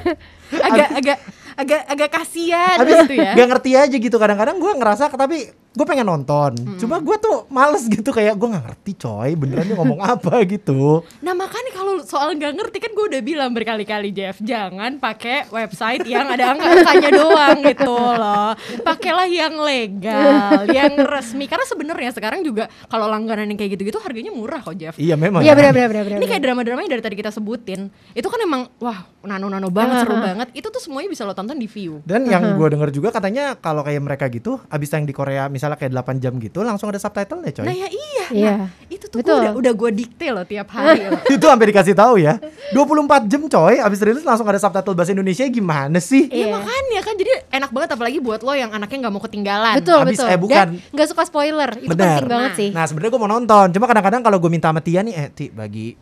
[0.68, 1.18] agak agak
[1.52, 3.32] agak agak kasihan gitu ya.
[3.36, 4.16] gak ngerti aja gitu.
[4.16, 8.64] Kadang-kadang gue ngerasa tapi gue pengen nonton cuma gue tuh males gitu kayak gue nggak
[8.66, 13.04] ngerti coy beneran dia ngomong apa gitu Nah makanya kalau soal nggak ngerti kan gue
[13.08, 18.52] udah bilang berkali-kali Jeff jangan pakai website yang ada angka-angkanya doang gitu loh.
[18.82, 20.32] Pakailah yang legal,
[20.68, 21.44] yang resmi.
[21.44, 24.94] Karena sebenarnya sekarang juga kalau langganan yang kayak gitu-gitu harganya murah kok Jeff.
[24.96, 25.58] iya memang Iya ya.
[25.58, 26.18] benar benar benar.
[26.18, 27.80] Ini kayak drama-drama yang dari tadi kita sebutin
[28.12, 30.48] itu kan emang wah nano-nano banget seru banget.
[30.52, 32.02] Itu tuh semuanya bisa lo tonton di view.
[32.02, 35.78] dan yang gue denger juga katanya kalau kayak mereka gitu abis yang di Korea misalnya
[35.78, 38.24] kayak 8 jam gitu langsung ada subtitlenya coy Nah ya iya.
[38.28, 38.52] Iya.
[38.56, 39.30] Nah, itu tuh Betul.
[39.32, 41.20] gua udah udah gue dikte loh tiap hari loh.
[41.30, 42.34] itu sampai dikasih tahu ya
[42.72, 46.46] 24 jam coy abis rilis langsung ada subtitle bahasa Indonesia gimana sih Ya Iya.
[46.50, 49.74] makanya kan jadi enak banget apalagi buat lo yang anaknya nggak mau ketinggalan.
[49.76, 50.26] Betul Abis- betul.
[50.26, 50.66] eh, bukan.
[50.74, 51.70] Dan nggak suka spoiler.
[51.76, 52.18] Itu Benar.
[52.18, 52.68] penting banget sih.
[52.72, 55.46] Nah sebenarnya gue mau nonton, cuma kadang-kadang kalau gue minta sama Tia nih, eh Ti
[55.48, 55.94] bagi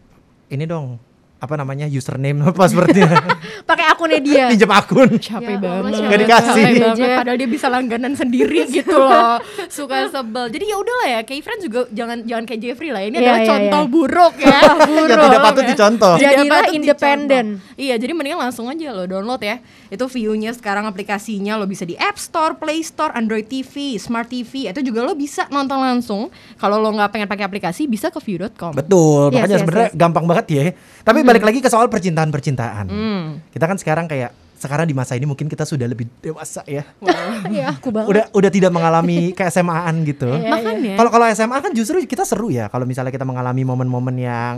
[0.48, 1.09] ini dong
[1.40, 3.08] apa namanya username passwordnya.
[3.70, 4.44] Pakai akunnya dia.
[4.52, 5.08] pinjam akun.
[5.20, 5.92] Capek Ya banget.
[5.98, 6.64] Nggak dikasih.
[6.76, 7.16] banget.
[7.16, 9.40] padahal dia bisa langganan sendiri gitu loh.
[9.66, 10.48] Suka sebel.
[10.48, 13.02] Jadi ya udahlah ya kayak friends juga jangan jangan kayak Jeffrey lah.
[13.02, 13.90] Ini Iya, adalah iya, contoh iya.
[13.90, 14.60] buruk ya.
[15.00, 16.14] Yang tidak patut dicontoh.
[16.14, 17.46] Tidak Jadilah patut independen.
[17.74, 19.56] iya jadi mendingan langsung aja lo download ya
[19.90, 24.70] itu view-nya sekarang aplikasinya lo bisa di App Store Play Store Android TV Smart TV
[24.70, 28.72] itu juga lo bisa nonton langsung kalau lo nggak pengen pakai aplikasi bisa ke view.com
[28.72, 29.98] Betul, Yes, makanya yes, sebenarnya yes.
[29.98, 30.64] gampang banget ya.
[31.02, 32.86] Tapi balik lagi ke soal percintaan-percintaan.
[32.86, 33.26] Hmm.
[33.50, 34.30] Kita kan sekarang kayak
[34.60, 36.84] sekarang di masa ini mungkin kita sudah lebih dewasa ya.
[37.48, 38.08] Iya, aku banget.
[38.12, 40.28] Udah udah tidak mengalami ke SMA-an gitu.
[40.28, 44.12] Iya, makanya Kalau kalau SMA kan justru kita seru ya kalau misalnya kita mengalami momen-momen
[44.14, 44.56] yang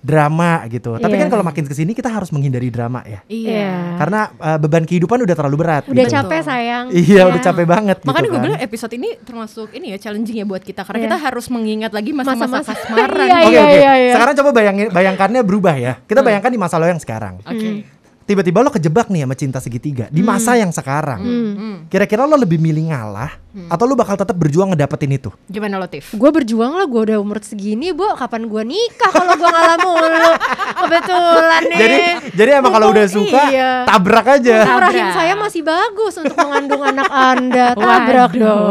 [0.00, 0.96] drama gitu.
[0.96, 1.22] Tapi Iya.
[1.22, 3.20] kan kalau makin ke sini kita harus menghindari drama ya.
[3.28, 5.84] iya Karena uh, beban kehidupan udah terlalu berat.
[5.86, 6.16] Udah gitu.
[6.16, 6.84] capek sayang.
[6.90, 8.44] Iya, udah capek banget Makanya gitu gue kan.
[8.48, 11.06] bilang episode ini termasuk ini ya challenging ya buat kita karena Iya.
[11.06, 13.10] kita harus mengingat lagi masa-masa kasmaran.
[13.22, 13.76] Iya, Oke iya, oke.
[13.76, 14.12] iya, iya.
[14.16, 15.92] Sekarang coba bayangin bayangkannya berubah ya.
[16.02, 17.38] Kita bayangkan di masa lo yang sekarang.
[17.44, 18.01] Oke.
[18.32, 21.20] Tiba-tiba lo kejebak nih sama cinta segitiga di masa yang sekarang.
[21.20, 21.76] Hmm.
[21.92, 23.36] Kira-kira lo lebih milih ngalah
[23.68, 25.28] atau lo bakal tetap berjuang ngedapetin itu?
[25.52, 26.16] Gimana lo Tif?
[26.16, 28.08] Gue berjuang lah, gue udah umur segini, bu.
[28.16, 30.32] Kapan gue nikah kalau gue ngalah mulu?
[30.80, 31.76] Kebetulan nih.
[31.76, 31.98] Jadi
[32.32, 33.84] jadi emang kalau udah suka iya.
[33.84, 34.64] tabrak aja.
[34.64, 34.88] Tabrak.
[34.88, 37.76] rahim saya masih bagus untuk mengandung anak anda.
[37.76, 38.48] Tabrak Waduh.
[38.48, 38.64] dong.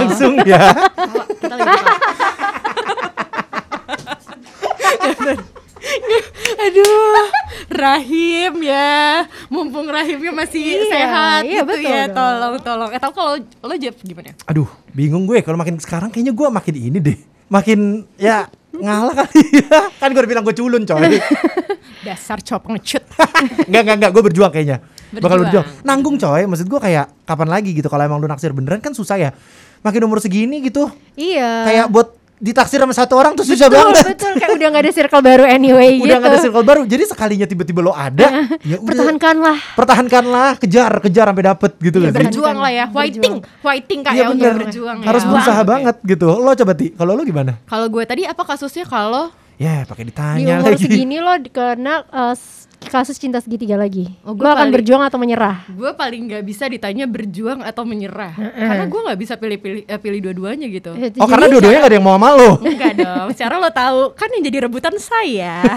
[0.00, 0.72] Langsung ya.
[1.44, 1.56] Kita
[6.64, 12.14] Aduh, Rahim ya, mumpung Rahimnya masih Iya, sehat iya, gitu betul ya, dong.
[12.14, 12.90] tolong tolong.
[12.90, 14.32] Eh, tahu kalau lo Jeff gimana?
[14.44, 17.18] Aduh, bingung gue kalau makin sekarang kayaknya gue makin ini deh.
[17.46, 17.78] Makin
[18.16, 19.80] ya ngalah kali ya.
[20.00, 21.20] Kan gue udah bilang gue culun coy.
[22.06, 23.04] Dasar cop ngecut.
[23.68, 24.78] Enggak enggak enggak gue berjuang kayaknya.
[25.14, 25.62] Bakal Berjuang.
[25.62, 25.66] berjuang.
[25.86, 26.42] Nanggung coy.
[26.44, 29.30] Maksud gue kayak kapan lagi gitu kalau emang lu naksir beneran kan susah ya.
[29.80, 30.90] Makin umur segini gitu.
[31.14, 31.64] Iya.
[31.64, 32.08] Kayak buat
[32.44, 34.04] ditaksir sama satu orang tuh susah betul, banget.
[34.12, 34.32] betul.
[34.36, 36.20] Kayak udah gak ada circle baru anyway Udah gitu.
[36.20, 36.82] gak ada circle baru.
[36.84, 38.26] Jadi sekalinya tiba-tiba lo ada,
[38.60, 38.88] ya udah.
[38.92, 39.56] Pertahankanlah.
[39.72, 44.26] Pertahankanlah, kejar, kejar sampai dapet gitu Ya, berjuang lah ya, fighting, fighting kak Iya ya
[44.28, 44.56] untuk bener.
[44.68, 45.06] berjuang ya.
[45.08, 45.70] Harus berusaha Oke.
[45.72, 46.26] banget gitu.
[46.36, 47.52] Lo coba ti, kalau lo gimana?
[47.64, 50.82] Kalau gue tadi apa kasusnya kalau Ya pakai Di ditanya umur lagi.
[50.84, 52.34] segini lo kena uh,
[52.84, 54.12] kasus cinta segitiga lagi.
[54.20, 55.64] Oh, gua akan paling- berjuang atau menyerah?
[55.66, 60.20] gue paling nggak bisa ditanya berjuang atau menyerah karena gue nggak bisa pilih-pilih eh, pilih
[60.20, 62.50] dua-duanya gitu Eh, Oh karena jadi- dua-duanya gak ada yang mau sama lo.
[62.60, 65.64] enggak dong secara lo tahu kan yang jadi rebutan saya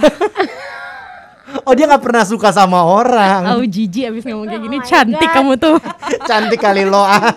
[1.64, 3.56] Oh dia gak pernah suka sama orang.
[3.56, 5.34] oh jijik abis ngomong kayak gini Oh cantik God.
[5.34, 5.78] kamu tuh
[6.22, 7.32] Cantik kali lo ah.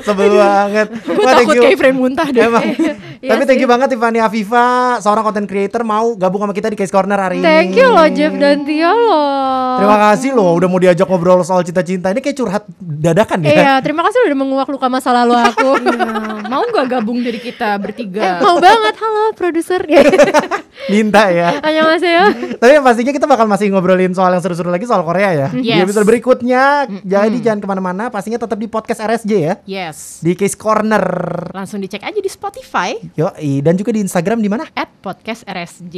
[0.00, 0.88] Sebel banget.
[0.94, 1.62] gue thank takut you.
[1.62, 2.64] kayak frame muntah deh Emang.
[3.18, 3.62] Iya Tapi thank sih.
[3.62, 4.68] you banget Tiffany Afifa,
[4.98, 7.44] seorang content creator mau gabung sama kita di Case Corner hari ini.
[7.44, 9.67] Thank you loh Jeff dan Tia loh.
[9.78, 12.10] Terima kasih loh udah mau diajak ngobrol soal cinta-cinta.
[12.10, 13.50] Ini kayak curhat dadakan ya.
[13.50, 15.78] Iya, terima kasih udah menguak luka masa lalu aku.
[15.78, 19.80] Nah, mau nggak gabung dari kita bertiga Mau banget, halo produser.
[20.88, 21.58] Minta ya.
[21.60, 22.24] Annyeonghaseyo.
[22.56, 25.48] Tapi yang pastinya kita bakal masih ngobrolin soal yang seru-seru lagi soal Korea ya.
[25.50, 25.84] Di Yes.
[25.84, 26.62] episode berikutnya.
[26.98, 28.04] Jadi jangan ke mana-mana.
[28.08, 29.54] Pastinya tetap di podcast RSJ ya.
[29.64, 31.04] yes Di Case Corner.
[31.50, 33.28] langsung dicek aja di Spotify Yo,
[33.60, 34.64] dan juga di Instagram di mana?
[34.70, 35.96] at podcast RSJ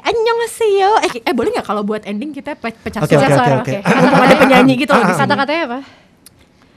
[0.00, 4.34] Annyeonghaseyo eh, eh boleh nggak kalau buat ending kita pe- pecah Oke, suara oke, ada
[4.42, 5.04] penyanyi gitu loh.
[5.06, 5.78] Kata-katanya apa?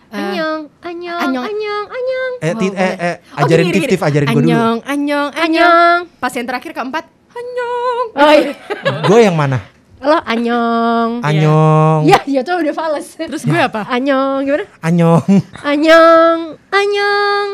[0.05, 1.45] Eh, Anyong, anyong, anyong.
[1.45, 2.31] anyong, anyong.
[2.37, 3.83] Eh, Oh, ti- eh, eh, Oh, ajarin Tif.
[3.89, 4.47] Tif, ajarin gue dulu.
[4.47, 5.97] Anyong, anyong, anyong.
[6.15, 8.05] Pas yang terakhir keempat, anyong.
[8.13, 8.53] Oh, iya.
[9.09, 9.59] Gue yang mana?
[9.97, 11.19] Lo anyong.
[11.25, 12.05] Anyong.
[12.05, 13.17] Ya, ya tuh udah fales.
[13.17, 13.89] Terus gue apa?
[13.89, 14.65] Anyong, gimana?
[14.79, 15.25] Anyong.
[15.65, 16.37] Anyong,
[16.69, 17.47] anyong.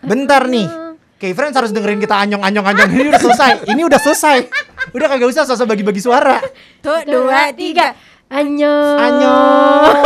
[0.00, 0.68] Bentar nih.
[1.14, 3.52] Oke, friends harus dengerin kita anyong anyong anyong ini udah selesai.
[3.66, 4.36] Ini udah selesai.
[4.92, 6.42] Udah kagak usah sosok bagi-bagi suara.
[6.84, 7.96] Tuh, dua, tiga.
[8.28, 8.98] Anyong.
[9.00, 10.02] Anyong.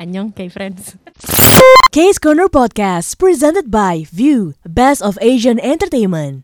[0.00, 0.96] Anyong, kayak friends.
[1.94, 6.42] Case Corner Podcast presented by View, Best of Asian Entertainment.